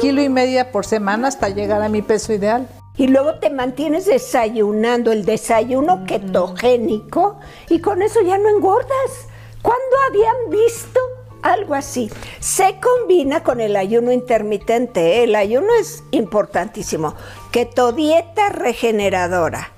Kilo 0.00 0.22
y 0.22 0.28
media 0.28 0.70
por 0.70 0.86
semana 0.86 1.28
hasta 1.28 1.48
llegar 1.48 1.82
a 1.82 1.88
mi 1.88 2.02
peso 2.02 2.32
ideal. 2.32 2.68
Y 2.98 3.06
luego 3.06 3.36
te 3.36 3.48
mantienes 3.48 4.06
desayunando 4.06 5.12
el 5.12 5.24
desayuno 5.24 6.04
ketogénico 6.04 7.38
y 7.70 7.80
con 7.80 8.02
eso 8.02 8.20
ya 8.22 8.38
no 8.38 8.48
engordas. 8.48 9.28
¿Cuándo 9.62 9.96
habían 10.08 10.50
visto 10.50 11.00
algo 11.42 11.74
así? 11.74 12.10
Se 12.40 12.80
combina 12.80 13.44
con 13.44 13.60
el 13.60 13.76
ayuno 13.76 14.10
intermitente. 14.10 15.18
¿eh? 15.18 15.24
El 15.24 15.36
ayuno 15.36 15.68
es 15.80 16.02
importantísimo. 16.10 17.14
Keto 17.52 17.92
dieta 17.92 18.48
regeneradora. 18.48 19.72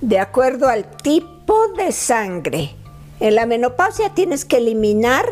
De 0.00 0.18
acuerdo 0.18 0.68
al 0.68 0.84
tipo 0.96 1.68
de 1.76 1.92
sangre 1.92 2.74
en 3.20 3.36
la 3.36 3.46
menopausia 3.46 4.10
tienes 4.14 4.44
que 4.44 4.56
eliminar 4.56 5.24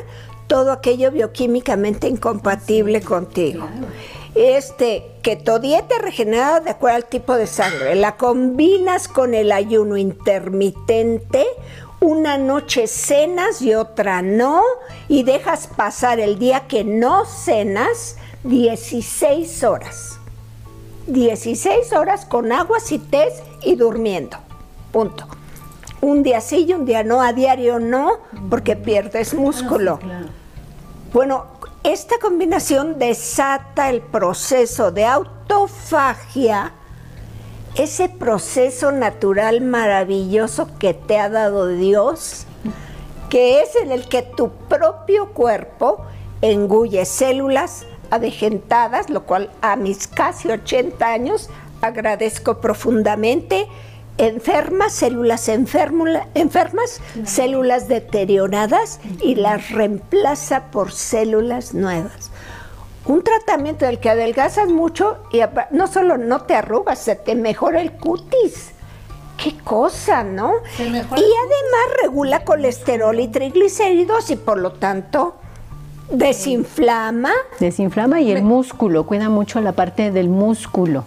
todo 0.47 0.71
aquello 0.71 1.11
bioquímicamente 1.11 2.07
incompatible 2.07 3.03
contigo. 3.03 3.69
Este, 4.35 5.11
keto 5.23 5.59
dieta 5.59 5.97
regenerada 5.99 6.61
de 6.61 6.71
acuerdo 6.71 6.97
al 6.97 7.05
tipo 7.07 7.35
de 7.35 7.47
sangre, 7.47 7.95
la 7.95 8.17
combinas 8.17 9.09
con 9.09 9.35
el 9.35 9.53
ayuno 9.53 9.97
intermitente, 9.97 11.47
una 12.01 12.39
noche 12.39 12.87
cenas 12.87 13.61
y 13.61 13.75
otra 13.75 14.23
no, 14.23 14.63
y 15.09 15.25
dejas 15.25 15.67
pasar 15.67 16.21
el 16.21 16.39
día 16.39 16.67
que 16.69 16.85
no 16.85 17.25
cenas 17.25 18.17
16 18.45 19.65
horas. 19.65 20.19
16 21.07 21.93
horas 21.93 22.25
con 22.25 22.53
aguas 22.53 22.93
y 22.93 22.99
té 22.99 23.29
y 23.63 23.75
durmiendo. 23.75 24.39
Punto 24.93 25.27
un 26.01 26.23
día 26.23 26.41
sí 26.41 26.67
y 26.69 26.73
un 26.73 26.85
día 26.85 27.03
no, 27.05 27.21
a 27.21 27.33
diario 27.33 27.79
no, 27.79 28.19
porque 28.49 28.77
pierdes 28.77 29.35
músculo. 29.35 29.99
Bueno, 31.13 31.47
esta 31.83 32.19
combinación 32.21 32.99
desata 32.99 33.89
el 33.89 34.03
proceso 34.03 34.93
de 34.93 35.07
autofagia, 35.07 36.73
ese 37.75 38.09
proceso 38.09 38.93
natural 38.93 39.63
maravilloso 39.63 40.69
que 40.79 40.93
te 40.93 41.19
ha 41.19 41.31
dado 41.31 41.69
Dios, 41.69 42.45
que 43.31 43.63
es 43.63 43.77
en 43.77 43.93
el 43.93 44.09
que 44.09 44.23
tu 44.23 44.51
propio 44.69 45.33
cuerpo 45.33 46.05
engulle 46.43 47.07
células 47.07 47.87
avejentadas, 48.11 49.09
lo 49.09 49.25
cual 49.25 49.51
a 49.63 49.77
mis 49.77 50.07
casi 50.07 50.49
80 50.49 51.07
años 51.07 51.49
agradezco 51.81 52.61
profundamente 52.61 53.69
enfermas, 54.21 54.93
células 54.93 55.49
enfermas, 55.49 57.01
células 57.25 57.89
deterioradas 57.89 59.01
y 59.23 59.35
las 59.37 59.71
reemplaza 59.71 60.71
por 60.71 60.93
células 60.93 61.73
nuevas. 61.73 62.31
Un 63.07 63.25
tratamiento 63.25 63.87
del 63.87 63.99
que 63.99 64.11
adelgazas 64.11 64.69
mucho 64.69 65.17
y 65.33 65.41
no 65.71 65.87
solo 65.87 66.19
no 66.19 66.43
te 66.43 66.55
arrugas, 66.55 66.99
se 66.99 67.17
te 67.17 67.35
mejora 67.35 67.81
el 67.81 67.93
cutis. 67.93 68.73
Qué 69.43 69.57
cosa, 69.65 70.23
¿no? 70.23 70.53
Y 70.79 70.83
además 70.85 71.97
regula 72.03 72.45
colesterol 72.45 73.19
y 73.19 73.29
triglicéridos 73.29 74.31
y 74.31 74.37
por 74.37 74.59
lo 74.59 74.73
tanto 74.73 75.40
Desinflama. 76.11 77.31
Desinflama 77.59 78.21
y 78.21 78.33
el 78.33 78.43
músculo, 78.43 79.07
cuida 79.07 79.29
mucho 79.29 79.61
la 79.61 79.73
parte 79.73 80.11
del 80.11 80.29
músculo, 80.29 81.05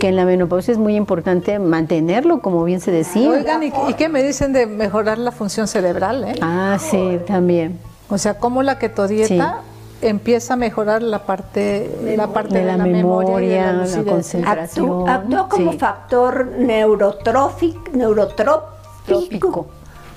que 0.00 0.08
en 0.08 0.16
la 0.16 0.24
menopausia 0.24 0.72
es 0.72 0.78
muy 0.78 0.96
importante 0.96 1.58
mantenerlo, 1.58 2.40
como 2.40 2.64
bien 2.64 2.80
se 2.80 2.90
decía. 2.90 3.30
Oigan, 3.30 3.62
¿y, 3.62 3.72
qué 3.94 4.08
me 4.08 4.22
dicen 4.22 4.52
de 4.52 4.66
mejorar 4.66 5.18
la 5.18 5.32
función 5.32 5.68
cerebral? 5.68 6.24
Eh? 6.24 6.34
Ah, 6.40 6.78
sí, 6.80 7.18
también. 7.26 7.78
O 8.08 8.16
sea, 8.16 8.38
cómo 8.38 8.62
la 8.62 8.78
ketodieta 8.78 9.60
empieza 10.00 10.54
a 10.54 10.56
mejorar 10.56 11.02
la 11.02 11.24
parte, 11.26 11.90
la 12.16 12.28
parte 12.28 12.58
de, 12.58 12.64
la, 12.64 12.76
memoria, 12.78 13.72
la, 13.72 14.02
concentración. 14.04 15.08
Actúa, 15.08 15.48
como 15.48 15.72
factor 15.72 16.46
neurotrófico, 16.46 17.82
neurotrópico, 17.92 19.66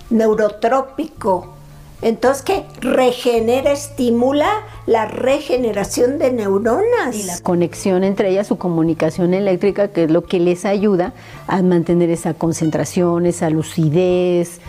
neurotrópico 0.09 1.60
entonces, 2.01 2.41
¿qué? 2.43 2.65
Regenera, 2.79 3.71
estimula 3.71 4.49
la 4.87 5.05
regeneración 5.05 6.17
de 6.17 6.31
neuronas. 6.31 7.15
Y 7.15 7.23
la 7.23 7.39
conexión 7.41 8.03
entre 8.03 8.29
ellas, 8.29 8.47
su 8.47 8.57
comunicación 8.57 9.33
eléctrica, 9.33 9.89
que 9.89 10.05
es 10.05 10.11
lo 10.11 10.23
que 10.23 10.39
les 10.39 10.65
ayuda 10.65 11.13
a 11.47 11.61
mantener 11.61 12.09
esa 12.09 12.33
concentración, 12.33 13.27
esa 13.27 13.49
lucidez, 13.49 14.61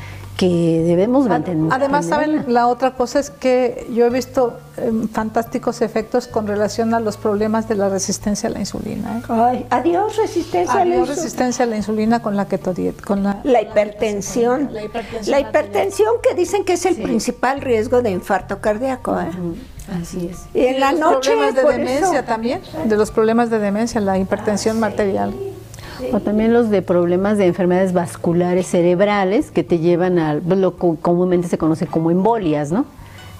que 0.42 0.82
debemos 0.84 1.28
mantener. 1.28 1.72
Además, 1.72 2.06
¿saben? 2.06 2.46
La 2.48 2.66
otra 2.66 2.94
cosa 2.94 3.20
es 3.20 3.30
que 3.30 3.86
yo 3.94 4.06
he 4.06 4.10
visto 4.10 4.58
em, 4.76 5.08
fantásticos 5.08 5.82
efectos 5.82 6.26
con 6.26 6.48
relación 6.48 6.94
a 6.94 7.00
los 7.00 7.16
problemas 7.16 7.68
de 7.68 7.76
la 7.76 7.88
resistencia 7.88 8.48
a 8.48 8.52
la 8.52 8.58
insulina. 8.58 9.18
¿eh? 9.18 9.22
Ay, 9.28 9.66
adiós 9.70 10.16
resistencia 10.16 10.80
a 10.80 10.84
la 10.84 10.96
insulina. 10.96 11.14
resistencia 11.14 11.64
a 11.64 11.68
la 11.68 11.76
insulina 11.76 12.22
con 12.22 12.36
la 12.36 12.46
keto 12.46 12.74
con 13.04 13.22
la, 13.22 13.40
la, 13.44 13.62
hipertensión. 13.62 14.70
La 15.26 15.38
hipertensión. 15.38 16.14
que 16.20 16.34
dicen 16.34 16.64
que 16.64 16.72
es 16.72 16.86
el 16.86 16.96
principal 16.96 17.60
riesgo 17.60 18.02
de 18.02 18.10
infarto 18.10 18.60
cardíaco. 18.60 19.20
¿eh? 19.20 19.30
Así 20.02 20.28
es. 20.28 20.46
Y 20.54 20.66
en 20.66 20.80
la 20.80 20.90
noche. 20.90 21.30
Problemas 21.30 21.54
de 21.54 21.78
demencia 21.78 22.24
también. 22.24 22.60
De 22.86 22.96
los 22.96 23.12
problemas 23.12 23.48
de 23.48 23.60
demencia, 23.60 24.00
la 24.00 24.18
hipertensión 24.18 24.82
arterial. 24.82 25.32
O 26.12 26.20
también 26.20 26.52
los 26.52 26.70
de 26.70 26.82
problemas 26.82 27.38
de 27.38 27.46
enfermedades 27.46 27.92
vasculares 27.92 28.66
cerebrales 28.66 29.50
que 29.50 29.62
te 29.62 29.78
llevan 29.78 30.18
a 30.18 30.34
lo 30.34 30.76
que 30.76 30.96
comúnmente 31.00 31.48
se 31.48 31.58
conoce 31.58 31.86
como 31.86 32.10
embolias, 32.10 32.72
¿no? 32.72 32.86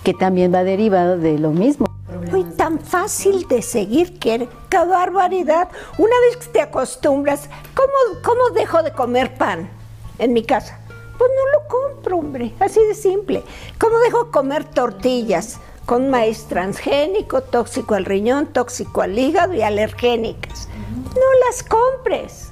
Que 0.05 0.15
también 0.15 0.53
va 0.53 0.65
derivado 0.65 1.19
de 1.19 1.39
lo 1.39 1.51
mismo. 1.51 1.87
Uy, 2.33 2.45
tan 2.57 2.79
fácil 2.79 3.47
de 3.49 3.63
seguir, 3.63 4.19
qué 4.19 4.49
barbaridad. 4.71 5.69
Una 5.99 6.15
vez 6.29 6.37
que 6.37 6.53
te 6.53 6.61
acostumbras, 6.61 7.49
¿cómo, 7.75 8.21
¿cómo 8.23 8.51
dejo 8.55 8.83
de 8.83 8.93
comer 8.93 9.35
pan 9.35 9.69
en 10.19 10.33
mi 10.33 10.43
casa? 10.45 10.79
Pues 11.19 11.31
no 11.31 11.59
lo 11.59 11.69
compro, 11.69 12.19
hombre, 12.19 12.53
así 12.61 12.81
de 12.87 12.95
simple. 12.95 13.43
¿Cómo 13.79 13.99
dejo 13.99 14.25
de 14.25 14.31
comer 14.31 14.65
tortillas? 14.65 15.59
con 15.87 16.11
maíz 16.11 16.45
transgénico, 16.45 17.43
tóxico 17.43 17.95
al 17.95 18.05
riñón, 18.05 18.47
tóxico 18.47 19.03
al 19.03 19.19
hígado 19.19 19.55
y 19.55 19.63
alergénicas. 19.63 20.69
No 21.15 21.47
las 21.47 21.63
compres. 21.63 22.52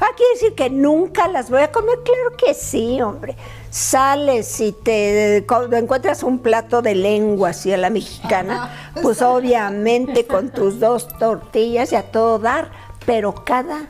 Ah, 0.00 0.08
quiere 0.16 0.32
decir 0.32 0.54
que 0.54 0.70
nunca 0.70 1.28
las 1.28 1.50
voy 1.50 1.60
a 1.60 1.70
comer. 1.70 1.98
Claro 2.02 2.34
que 2.36 2.54
sí, 2.54 3.02
hombre. 3.02 3.36
Sales 3.68 4.58
y 4.60 4.72
te 4.72 5.36
encuentras 5.36 6.22
un 6.22 6.38
plato 6.38 6.80
de 6.80 6.94
lengua 6.94 7.50
así 7.50 7.70
a 7.72 7.76
la 7.76 7.90
mexicana, 7.90 8.92
pues 9.02 9.20
obviamente 9.20 10.26
con 10.26 10.48
tus 10.48 10.80
dos 10.80 11.06
tortillas 11.18 11.92
y 11.92 11.96
a 11.96 12.10
todo 12.10 12.38
dar, 12.38 12.70
pero 13.04 13.34
cada 13.44 13.82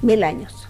mil 0.00 0.22
años. 0.22 0.68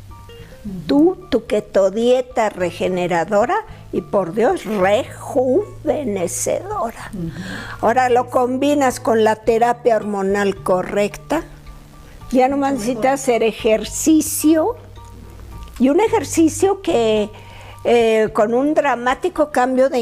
Tú, 0.86 1.18
tu 1.30 1.44
keto 1.46 1.90
dieta 1.92 2.48
regeneradora 2.48 3.54
y 3.92 4.00
por 4.00 4.32
Dios, 4.32 4.64
rejuvenecedora. 4.64 7.12
Ahora 7.80 8.08
lo 8.08 8.30
combinas 8.30 8.98
con 8.98 9.22
la 9.22 9.36
terapia 9.36 9.94
hormonal 9.94 10.56
correcta 10.64 11.44
ya 12.30 12.48
no 12.48 12.56
necesitas 12.56 13.22
hacer 13.22 13.42
ejercicio 13.42 14.76
y 15.78 15.90
un 15.90 16.00
ejercicio 16.00 16.80
que 16.80 17.30
eh, 17.84 18.30
con 18.32 18.52
un 18.54 18.74
dramático 18.74 19.52
cambio 19.52 19.88
de, 19.88 20.00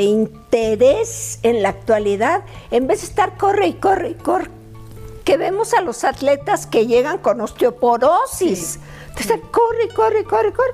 interés 0.00 1.38
en 1.42 1.62
la 1.62 1.68
actualidad, 1.68 2.44
en 2.70 2.86
vez 2.86 3.00
de 3.00 3.08
estar 3.08 3.36
corre 3.36 3.66
y 3.66 3.74
corre 3.74 4.10
y 4.10 4.14
corre, 4.14 4.50
que 5.24 5.36
vemos 5.36 5.74
a 5.74 5.82
los 5.82 6.04
atletas 6.04 6.66
que 6.66 6.86
llegan 6.86 7.18
con 7.18 7.42
osteoporosis. 7.42 8.78
Entonces, 9.08 9.38
corre, 9.50 9.88
corre, 9.94 10.24
corre, 10.24 10.52
corre. 10.52 10.72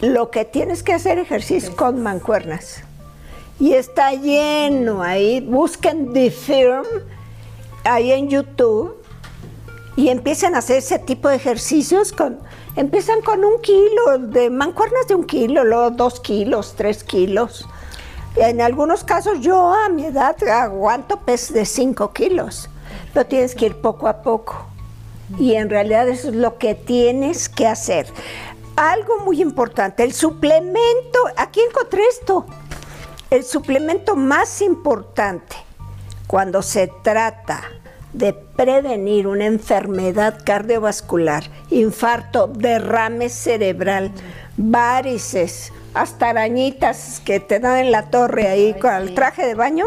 Lo 0.00 0.30
que 0.30 0.44
tienes 0.44 0.82
que 0.82 0.92
hacer 0.92 1.20
ejercicio 1.20 1.76
con 1.76 2.02
mancuernas. 2.02 2.82
Y 3.60 3.74
está 3.74 4.12
lleno 4.12 5.02
ahí. 5.02 5.40
Busquen 5.40 6.12
The 6.12 6.32
Firm 6.32 6.84
ahí 7.84 8.10
en 8.10 8.28
YouTube 8.28 9.03
y 9.96 10.08
empiezan 10.08 10.54
a 10.54 10.58
hacer 10.58 10.78
ese 10.78 10.98
tipo 10.98 11.28
de 11.28 11.36
ejercicios 11.36 12.12
con, 12.12 12.38
empiezan 12.76 13.22
con 13.22 13.44
un 13.44 13.60
kilo, 13.60 14.18
de 14.18 14.50
mancuernas 14.50 15.06
de 15.06 15.14
un 15.14 15.24
kilo, 15.24 15.64
luego 15.64 15.90
dos 15.90 16.20
kilos, 16.20 16.74
tres 16.76 17.04
kilos. 17.04 17.66
En 18.36 18.60
algunos 18.60 19.04
casos 19.04 19.40
yo 19.40 19.72
a 19.72 19.88
mi 19.88 20.06
edad 20.06 20.36
aguanto 20.48 21.20
pes 21.20 21.52
de 21.52 21.64
cinco 21.64 22.12
kilos, 22.12 22.68
pero 23.12 23.26
tienes 23.26 23.54
que 23.54 23.66
ir 23.66 23.76
poco 23.76 24.08
a 24.08 24.22
poco. 24.22 24.66
Y 25.38 25.54
en 25.54 25.70
realidad 25.70 26.08
eso 26.08 26.28
es 26.28 26.34
lo 26.34 26.58
que 26.58 26.74
tienes 26.74 27.48
que 27.48 27.66
hacer. 27.66 28.06
Algo 28.76 29.20
muy 29.20 29.40
importante, 29.40 30.02
el 30.02 30.12
suplemento, 30.12 31.20
aquí 31.36 31.60
encontré 31.60 32.02
esto, 32.10 32.44
el 33.30 33.44
suplemento 33.44 34.16
más 34.16 34.60
importante 34.60 35.54
cuando 36.26 36.60
se 36.60 36.90
trata 37.04 37.62
de 38.14 38.32
prevenir 38.32 39.26
una 39.26 39.44
enfermedad 39.44 40.38
cardiovascular, 40.44 41.44
infarto, 41.70 42.46
derrame 42.46 43.28
cerebral, 43.28 44.12
varices, 44.56 45.72
hasta 45.94 46.30
arañitas 46.30 47.20
que 47.24 47.40
te 47.40 47.58
dan 47.60 47.78
en 47.78 47.92
la 47.92 48.10
torre 48.10 48.48
ahí 48.48 48.74
con 48.74 48.94
el 48.94 49.14
traje 49.14 49.46
de 49.46 49.54
baño, 49.54 49.86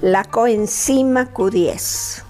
la 0.00 0.24
coenzima 0.24 1.32
Q10. 1.32 2.22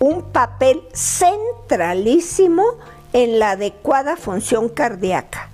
Un 0.00 0.22
papel 0.32 0.82
centralísimo 0.92 2.64
en 3.12 3.38
la 3.38 3.52
adecuada 3.52 4.16
función 4.16 4.68
cardíaca. 4.68 5.48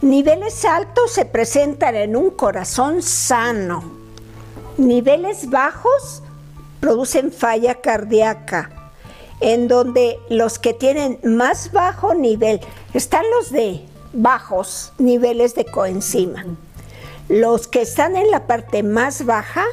Niveles 0.00 0.64
altos 0.64 1.12
se 1.12 1.26
presentan 1.26 1.96
en 1.96 2.16
un 2.16 2.30
corazón 2.30 3.02
sano. 3.02 3.82
Niveles 4.78 5.50
bajos 5.50 6.23
producen 6.84 7.32
falla 7.32 7.76
cardíaca, 7.76 8.92
en 9.40 9.68
donde 9.68 10.18
los 10.28 10.58
que 10.58 10.74
tienen 10.74 11.18
más 11.24 11.72
bajo 11.72 12.14
nivel, 12.14 12.60
están 12.92 13.24
los 13.34 13.50
de 13.50 13.80
bajos 14.12 14.92
niveles 14.98 15.54
de 15.54 15.64
coenzima. 15.64 16.44
Los 17.30 17.68
que 17.68 17.80
están 17.80 18.16
en 18.16 18.30
la 18.30 18.46
parte 18.46 18.82
más 18.82 19.24
baja 19.24 19.64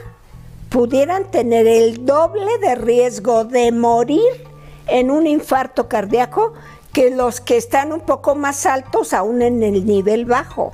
pudieran 0.70 1.30
tener 1.32 1.68
el 1.68 2.06
doble 2.06 2.58
de 2.60 2.76
riesgo 2.76 3.44
de 3.44 3.74
morir 3.74 4.48
en 4.88 5.12
un 5.12 5.28
infarto 5.28 5.90
cardíaco 5.90 6.54
que 6.94 7.10
los 7.10 7.42
que 7.42 7.58
están 7.58 7.92
un 7.92 8.00
poco 8.00 8.36
más 8.36 8.66
altos 8.66 9.12
aún 9.12 9.42
en 9.42 9.64
el 9.64 9.86
nivel 9.86 10.24
bajo. 10.24 10.72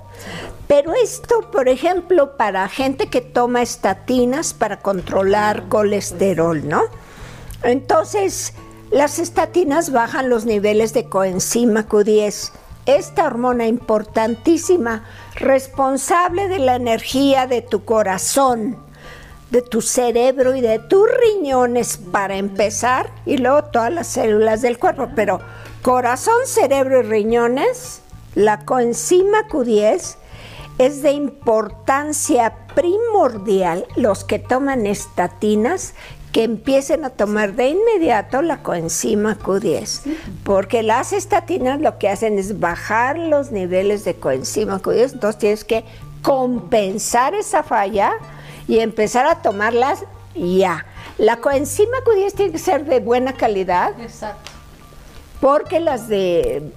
Pero 0.67 0.93
esto, 0.93 1.49
por 1.49 1.69
ejemplo, 1.69 2.35
para 2.35 2.67
gente 2.67 3.07
que 3.07 3.21
toma 3.21 3.61
estatinas 3.61 4.53
para 4.53 4.79
controlar 4.79 5.69
colesterol, 5.69 6.67
¿no? 6.67 6.83
Entonces, 7.63 8.53
las 8.91 9.17
estatinas 9.19 9.91
bajan 9.91 10.29
los 10.29 10.45
niveles 10.45 10.93
de 10.93 11.07
coenzima 11.07 11.87
Q10. 11.87 12.51
Esta 12.85 13.25
hormona 13.25 13.67
importantísima, 13.67 15.05
responsable 15.35 16.49
de 16.49 16.59
la 16.59 16.75
energía 16.75 17.47
de 17.47 17.61
tu 17.61 17.85
corazón, 17.85 18.77
de 19.51 19.61
tu 19.61 19.81
cerebro 19.81 20.55
y 20.55 20.61
de 20.61 20.79
tus 20.79 21.07
riñones 21.09 21.97
para 21.97 22.35
empezar, 22.35 23.09
y 23.25 23.37
luego 23.37 23.63
todas 23.65 23.91
las 23.93 24.07
células 24.07 24.61
del 24.61 24.77
cuerpo. 24.79 25.09
Pero 25.15 25.39
corazón, 25.81 26.45
cerebro 26.45 26.99
y 26.99 27.03
riñones, 27.03 28.01
la 28.35 28.65
coenzima 28.65 29.47
Q10 29.49 30.17
es 30.77 31.01
de 31.01 31.11
importancia 31.11 32.53
primordial 32.75 33.85
los 33.95 34.23
que 34.23 34.39
toman 34.39 34.85
estatinas 34.85 35.93
que 36.31 36.43
empiecen 36.43 37.03
a 37.03 37.09
tomar 37.09 37.53
de 37.55 37.69
inmediato 37.69 38.41
la 38.41 38.61
coenzima 38.61 39.39
Q10, 39.39 40.01
porque 40.43 40.83
las 40.83 41.13
estatinas 41.13 41.81
lo 41.81 41.97
que 41.97 42.09
hacen 42.09 42.37
es 42.37 42.59
bajar 42.59 43.17
los 43.17 43.51
niveles 43.51 44.05
de 44.05 44.15
coenzima 44.15 44.79
Q10, 44.79 45.13
entonces 45.13 45.39
tienes 45.39 45.63
que 45.63 45.83
compensar 46.21 47.33
esa 47.33 47.63
falla 47.63 48.13
y 48.67 48.79
empezar 48.79 49.25
a 49.25 49.41
tomarlas 49.41 50.03
ya. 50.35 50.85
La 51.17 51.37
coenzima 51.37 51.97
Q10 52.05 52.33
tiene 52.33 52.51
que 52.51 52.59
ser 52.59 52.85
de 52.85 52.99
buena 52.99 53.33
calidad. 53.33 53.99
Exacto. 53.99 54.51
Porque 55.41 55.79
las 55.79 56.07
de 56.07 56.71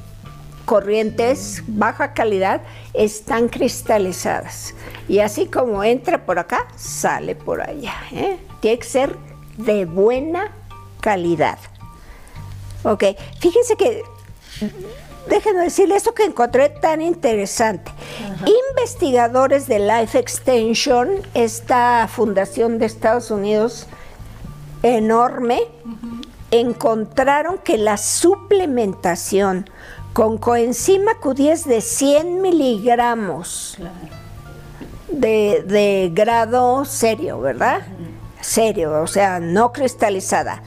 corrientes 0.71 1.65
baja 1.67 2.15
calidad 2.15 2.61
están 2.95 3.49
cristalizadas. 3.49 4.73
Y 5.09 5.19
así 5.19 5.47
como 5.47 5.83
entra 5.83 6.25
por 6.25 6.39
acá, 6.39 6.69
sale 6.77 7.35
por 7.35 7.61
allá. 7.61 7.95
¿eh? 8.13 8.39
Tiene 8.61 8.79
que 8.79 8.87
ser 8.87 9.17
de 9.57 9.85
buena 9.85 10.53
calidad. 11.01 11.59
Ok, 12.85 13.03
fíjense 13.41 13.75
que, 13.75 14.05
déjenme 15.29 15.65
decirle 15.65 15.97
esto 15.97 16.15
que 16.15 16.23
encontré 16.23 16.69
tan 16.69 17.03
interesante. 17.03 17.91
Investigadores 18.71 19.67
de 19.67 19.81
Life 19.81 20.17
Extension, 20.17 21.09
esta 21.35 22.07
fundación 22.07 22.79
de 22.79 22.87
Estados 22.87 23.33
Unidos 23.33 23.89
enorme, 24.85 25.65
encontraron 26.53 27.59
que 27.59 27.77
la 27.77 27.97
suplementación 27.97 29.69
con 30.13 30.39
coenzima 30.39 31.13
Q10 31.21 31.65
de 31.65 31.81
100 31.81 32.43
miligramos 32.43 33.79
de, 35.09 36.11
grado 36.13 36.85
serio, 36.85 37.41
¿verdad? 37.41 37.81
Serio, 38.41 39.01
o 39.03 39.07
sea, 39.07 39.39
no 39.41 39.73
cristalizada. 39.73 40.63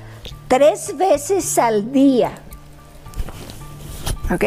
Tres 0.47 0.97
veces 0.97 1.57
al 1.57 1.91
día. 1.91 2.31
¿Ok? 4.31 4.45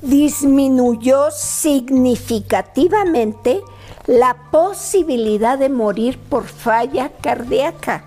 Disminuyó 0.00 1.30
significativamente 1.30 3.60
la 4.06 4.34
posibilidad 4.50 5.58
de 5.58 5.68
morir 5.68 6.18
por 6.18 6.46
falla 6.46 7.10
cardíaca. 7.20 8.06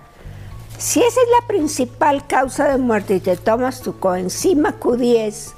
Si 0.78 1.00
esa 1.00 1.20
es 1.20 1.28
la 1.40 1.46
principal 1.46 2.26
causa 2.26 2.66
de 2.68 2.78
muerte 2.78 3.14
y 3.16 3.20
te 3.20 3.36
tomas 3.36 3.82
tu 3.82 4.00
coenzima 4.00 4.80
Q10, 4.80 5.52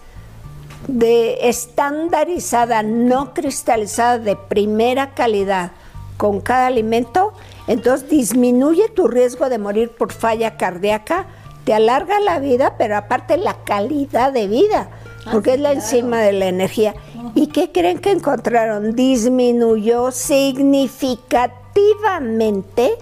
de 0.88 1.48
estandarizada, 1.48 2.82
no 2.82 3.32
cristalizada, 3.34 4.18
de 4.18 4.34
primera 4.36 5.14
calidad 5.14 5.70
con 6.16 6.40
cada 6.40 6.66
alimento, 6.66 7.32
entonces 7.66 8.08
disminuye 8.08 8.88
tu 8.90 9.08
riesgo 9.08 9.48
de 9.48 9.58
morir 9.58 9.90
por 9.90 10.12
falla 10.12 10.56
cardíaca, 10.56 11.26
te 11.64 11.74
alarga 11.74 12.20
la 12.20 12.38
vida, 12.38 12.76
pero 12.78 12.96
aparte 12.96 13.36
la 13.36 13.64
calidad 13.64 14.32
de 14.32 14.46
vida, 14.46 14.90
ah, 15.24 15.30
porque 15.32 15.54
es 15.54 15.60
la 15.60 15.72
enzima 15.72 16.20
de 16.20 16.30
la 16.32 16.46
energía. 16.46 16.94
¿Y 17.34 17.48
qué 17.48 17.72
creen 17.72 17.98
que 17.98 18.12
encontraron? 18.12 18.94
Disminuyó 18.94 20.12
significativamente 20.12 22.96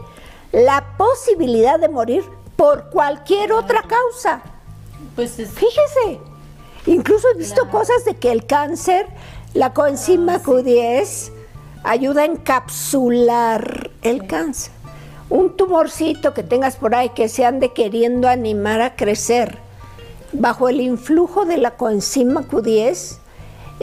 la 0.52 0.96
posibilidad 0.96 1.80
de 1.80 1.88
morir 1.88 2.22
por 2.56 2.90
cualquier 2.90 3.52
otra 3.52 3.82
causa. 3.82 4.40
Pues 5.16 5.32
Fíjese, 5.32 6.20
Incluso 6.86 7.28
he 7.28 7.38
visto 7.38 7.68
cosas 7.70 8.04
de 8.04 8.14
que 8.14 8.32
el 8.32 8.46
cáncer, 8.46 9.06
la 9.54 9.72
coenzima 9.72 10.36
ah, 10.36 10.42
Q10, 10.42 11.30
ayuda 11.84 12.22
a 12.22 12.26
encapsular 12.26 13.90
el 14.02 14.26
cáncer. 14.26 14.72
Un 15.30 15.56
tumorcito 15.56 16.34
que 16.34 16.42
tengas 16.42 16.76
por 16.76 16.94
ahí 16.94 17.10
que 17.10 17.28
se 17.28 17.44
ande 17.46 17.72
queriendo 17.72 18.28
animar 18.28 18.80
a 18.80 18.96
crecer, 18.96 19.58
bajo 20.32 20.68
el 20.68 20.80
influjo 20.80 21.44
de 21.44 21.56
la 21.56 21.76
coenzima 21.76 22.42
Q10, 22.42 23.18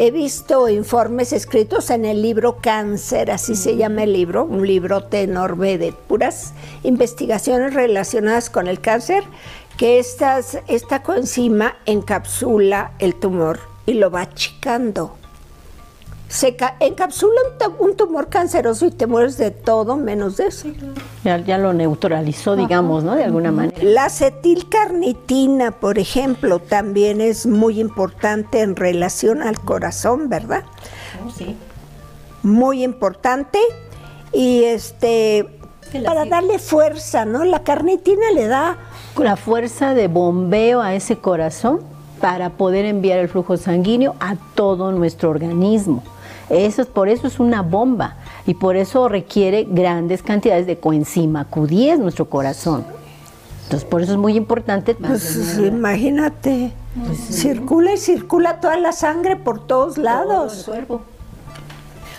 he 0.02 0.12
visto 0.12 0.70
informes 0.70 1.34
escritos 1.34 1.90
en 1.90 2.06
el 2.06 2.22
libro 2.22 2.60
Cáncer, 2.62 3.32
así 3.32 3.54
se 3.54 3.76
llama 3.76 4.04
el 4.04 4.14
libro, 4.14 4.46
un 4.46 4.66
librote 4.66 5.24
enorme 5.24 5.78
de 5.78 5.92
puras 5.92 6.54
investigaciones 6.84 7.74
relacionadas 7.74 8.50
con 8.50 8.70
el 8.70 8.80
cáncer, 8.80 9.26
que 9.76 10.00
esta 10.00 11.04
coenzima 11.04 11.76
encapsula 11.86 12.94
el 13.00 13.14
tumor 13.14 13.60
y 13.86 13.96
lo 13.96 14.10
va 14.10 14.22
achicando. 14.22 15.19
Se 16.30 16.56
encapsula 16.80 17.42
un, 17.80 17.98
tumor 17.98 18.30
canceroso 18.30 18.86
y 18.86 18.92
te 18.92 19.08
mueres 19.08 19.38
de 19.40 19.50
todo 19.50 19.98
menos 19.98 20.38
de 20.38 20.46
eso. 20.46 20.68
Ya, 21.24 21.58
lo 21.58 21.74
neutralizó, 21.74 22.56
digamos, 22.56 23.04
¿no? 23.04 23.16
De 23.16 23.24
alguna 23.24 23.52
manera. 23.52 23.76
La 23.82 24.06
acetilcarnitina, 24.06 25.72
por 25.72 25.98
ejemplo, 25.98 26.60
también 26.60 27.20
es 27.20 27.48
muy 27.48 27.80
importante 27.80 28.62
en 28.62 28.76
relación 28.76 29.42
al 29.42 29.60
corazón, 29.60 30.30
¿verdad? 30.30 30.66
Oh, 31.26 31.32
sí. 31.32 31.58
Muy 32.44 32.84
importante. 32.84 33.58
Y 34.32 34.66
este, 34.66 35.50
para 36.06 36.26
darle 36.26 36.60
fuerza, 36.60 37.26
¿no? 37.26 37.44
La 37.44 37.64
carnitina 37.64 38.30
le 38.36 38.48
da 38.48 38.78
la 39.18 39.36
fuerza 39.36 39.96
de 39.96 40.08
bombeo 40.08 40.80
a 40.80 40.94
ese 40.94 41.18
corazón 41.18 41.80
para 42.22 42.52
poder 42.52 42.86
enviar 42.86 43.18
el 43.18 43.30
flujo 43.30 43.58
sanguíneo 43.58 44.16
a 44.20 44.36
todo 44.54 44.92
nuestro 44.92 45.32
organismo. 45.32 46.04
Eso, 46.50 46.86
por 46.86 47.10
eso 47.10 47.28
es 47.28 47.40
una 47.40 47.62
bomba 47.62 48.16
y 48.46 48.56
por 48.56 48.76
eso 48.76 49.08
requiere 49.08 49.68
grandes 49.70 50.24
cantidades 50.24 50.66
de 50.66 50.80
coenzima 50.80 51.50
Q10 51.50 51.98
nuestro 52.00 52.30
corazón. 52.30 52.86
Entonces, 53.64 53.88
por 53.88 54.02
eso 54.02 54.14
es 54.14 54.18
muy 54.18 54.36
importante. 54.36 54.96
Pues 54.96 55.60
imagínate. 55.60 56.74
Circula 57.30 57.94
y 57.94 57.98
circula 57.98 58.60
toda 58.60 58.78
la 58.78 58.92
sangre 58.94 59.36
por 59.36 59.68
todos 59.68 60.00
lados. 60.00 60.64
cuerpo. 60.66 61.02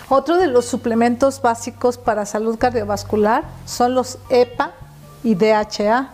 Otro 0.07 0.37
de 0.37 0.47
los 0.47 0.65
suplementos 0.65 1.41
básicos 1.41 1.97
para 1.97 2.25
salud 2.25 2.57
cardiovascular 2.57 3.43
son 3.65 3.95
los 3.95 4.17
EPA 4.29 4.71
y 5.25 5.35
DHA. 5.35 6.09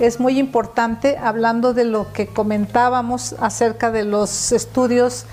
Es 0.00 0.18
muy 0.18 0.38
importante 0.40 1.16
hablando 1.18 1.72
de 1.72 1.84
lo 1.84 2.12
que 2.12 2.26
comentábamos 2.26 3.36
acerca 3.40 3.92
de 3.92 4.04
los 4.04 4.50
estudios 4.52 5.24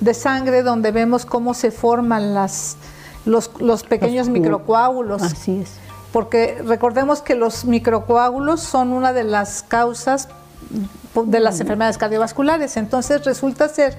de 0.00 0.14
sangre 0.14 0.62
donde 0.62 0.90
vemos 0.90 1.24
cómo 1.24 1.54
se 1.54 1.70
forman 1.70 2.34
las, 2.34 2.76
los, 3.24 3.50
los 3.60 3.82
pequeños 3.82 4.28
microcoágulos. 4.28 5.22
Así 5.22 5.60
es. 5.62 5.72
Porque 6.12 6.62
recordemos 6.64 7.22
que 7.22 7.34
los 7.34 7.64
microcoágulos 7.64 8.60
son 8.60 8.92
una 8.92 9.12
de 9.12 9.24
las 9.24 9.62
causas 9.62 10.28
de 11.26 11.40
las 11.40 11.60
enfermedades 11.60 11.98
cardiovasculares. 11.98 12.76
Entonces 12.76 13.24
resulta 13.24 13.68
ser 13.68 13.98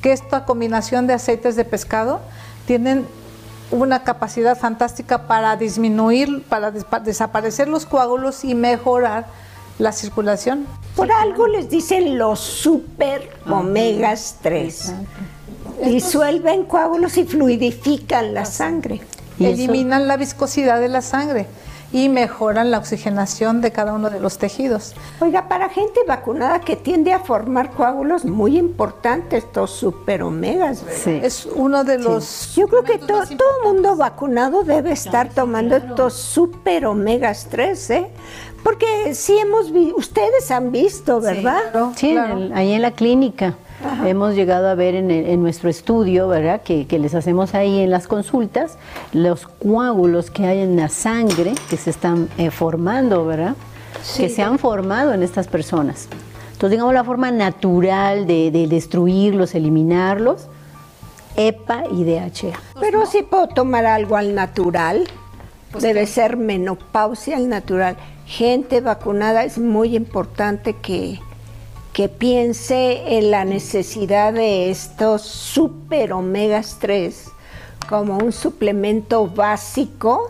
que 0.00 0.12
esta 0.12 0.44
combinación 0.44 1.06
de 1.06 1.14
aceites 1.14 1.56
de 1.56 1.64
pescado 1.64 2.20
tienen 2.66 3.06
una 3.70 4.04
capacidad 4.04 4.56
fantástica 4.56 5.26
para 5.26 5.56
disminuir, 5.56 6.44
para 6.48 6.70
desaparecer 6.70 7.68
los 7.68 7.86
coágulos 7.86 8.44
y 8.44 8.54
mejorar 8.54 9.26
la 9.78 9.92
circulación. 9.92 10.66
Por 10.94 11.10
algo 11.10 11.48
les 11.48 11.68
dicen 11.68 12.18
los 12.18 12.38
super 12.40 13.30
omegas 13.48 14.36
3. 14.42 14.94
Disuelven 15.84 16.64
coágulos 16.64 17.16
y 17.18 17.24
fluidifican 17.24 18.34
la 18.34 18.44
sangre. 18.44 19.00
Eliminan 19.38 20.06
la 20.06 20.16
viscosidad 20.16 20.80
de 20.80 20.88
la 20.88 21.02
sangre 21.02 21.46
y 21.92 22.08
mejoran 22.08 22.72
la 22.72 22.78
oxigenación 22.78 23.60
de 23.60 23.70
cada 23.70 23.92
uno 23.92 24.10
de 24.10 24.18
los 24.18 24.38
tejidos. 24.38 24.94
Oiga, 25.20 25.48
para 25.48 25.68
gente 25.68 26.00
vacunada 26.08 26.60
que 26.60 26.74
tiende 26.74 27.12
a 27.12 27.20
formar 27.20 27.70
coágulos, 27.70 28.24
muy 28.24 28.58
importantes 28.58 29.44
estos 29.44 29.70
super 29.70 30.24
omegas. 30.24 30.82
Sí. 31.02 31.20
Es 31.22 31.46
uno 31.46 31.84
de 31.84 31.98
los... 31.98 32.54
Yo 32.56 32.66
creo 32.66 32.82
que 32.82 32.98
todo 32.98 33.24
mundo 33.64 33.94
vacunado 33.94 34.64
debe 34.64 34.90
estar 34.90 35.28
tomando 35.28 35.76
estos 35.76 36.14
super 36.14 36.86
omegas 36.86 37.46
3, 37.48 37.90
¿eh? 37.90 38.06
Porque 38.64 39.14
sí 39.14 39.38
hemos 39.38 39.70
visto, 39.70 39.96
ustedes 39.96 40.50
han 40.50 40.72
visto, 40.72 41.20
¿verdad? 41.20 41.92
Sí, 41.94 42.16
ahí 42.16 42.72
en 42.72 42.82
la 42.82 42.90
clínica. 42.90 43.54
Hemos 44.04 44.34
llegado 44.34 44.68
a 44.68 44.74
ver 44.74 44.94
en, 44.94 45.42
nuestro 45.42 45.68
estudio, 45.68 46.28
¿verdad? 46.28 46.62
Que, 46.62 46.86
les 46.90 47.14
hacemos 47.14 47.54
ahí 47.54 47.80
en 47.80 47.90
las 47.90 48.06
consultas, 48.06 48.78
los 49.12 49.46
coágulos 49.46 50.30
que 50.30 50.46
hay 50.46 50.60
en 50.60 50.76
la 50.76 50.88
sangre 50.88 51.54
que 51.68 51.76
se 51.76 51.90
están 51.90 52.28
eh, 52.38 52.50
formando, 52.50 53.26
¿verdad? 53.26 53.56
Que 54.16 54.28
se 54.28 54.42
han 54.42 54.58
formado 54.58 55.12
en 55.12 55.22
estas 55.22 55.48
personas. 55.48 56.08
Entonces, 56.52 56.70
digamos, 56.70 56.94
la 56.94 57.04
forma 57.04 57.30
natural 57.30 58.26
de, 58.26 58.66
destruirlos, 58.68 59.54
eliminarlos, 59.54 60.46
EPA 61.36 61.84
y 61.90 62.04
DHA. 62.04 62.58
Pero 62.80 63.06
si 63.06 63.22
puedo 63.22 63.48
tomar 63.48 63.86
algo 63.86 64.16
al 64.16 64.34
natural, 64.34 65.04
pues 65.72 65.82
debe 65.82 66.06
ser 66.06 66.36
menopausia 66.36 67.36
al 67.36 67.48
natural. 67.48 67.96
Gente 68.24 68.80
vacunada 68.80 69.44
es 69.44 69.58
muy 69.58 69.96
importante 69.96 70.74
que 70.74 71.18
que 71.94 72.08
piense 72.08 73.16
en 73.18 73.30
la 73.30 73.44
necesidad 73.44 74.32
de 74.32 74.68
estos 74.70 75.22
super 75.22 76.12
omegas 76.12 76.78
3 76.80 77.30
como 77.88 78.18
un 78.18 78.32
suplemento 78.32 79.28
básico 79.28 80.28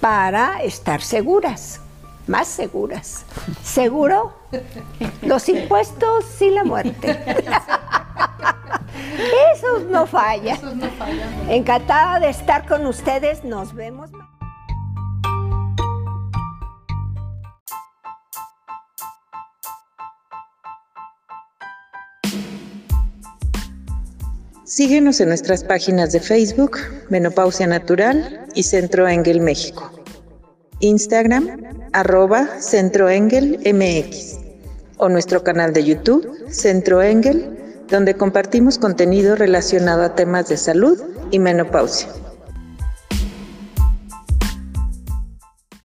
para 0.00 0.62
estar 0.64 1.00
seguras, 1.00 1.80
más 2.26 2.48
seguras. 2.48 3.24
¿Seguro? 3.62 4.32
Los 5.22 5.48
impuestos 5.48 6.42
y 6.42 6.50
la 6.50 6.64
muerte. 6.64 7.16
Esos 9.54 9.84
no 9.84 10.06
fallan. 10.06 10.56
Esos 10.56 10.74
no 10.74 10.90
fallan. 10.90 11.48
Encantada 11.48 12.18
de 12.18 12.30
estar 12.30 12.66
con 12.66 12.84
ustedes. 12.86 13.44
Nos 13.44 13.74
vemos. 13.74 14.10
Síguenos 24.70 25.20
en 25.20 25.26
nuestras 25.26 25.64
páginas 25.64 26.12
de 26.12 26.20
Facebook, 26.20 26.78
Menopausia 27.08 27.66
Natural 27.66 28.46
y 28.54 28.62
Centro 28.62 29.08
Engel 29.08 29.40
México. 29.40 29.90
Instagram, 30.78 31.60
arroba 31.92 32.46
Centro 32.60 33.10
Engel 33.10 33.58
MX. 33.64 34.38
O 34.98 35.08
nuestro 35.08 35.42
canal 35.42 35.72
de 35.72 35.82
YouTube, 35.82 36.24
Centro 36.50 37.02
Engel, 37.02 37.58
donde 37.88 38.14
compartimos 38.14 38.78
contenido 38.78 39.34
relacionado 39.34 40.04
a 40.04 40.14
temas 40.14 40.48
de 40.48 40.56
salud 40.56 41.02
y 41.32 41.40
menopausia. 41.40 42.06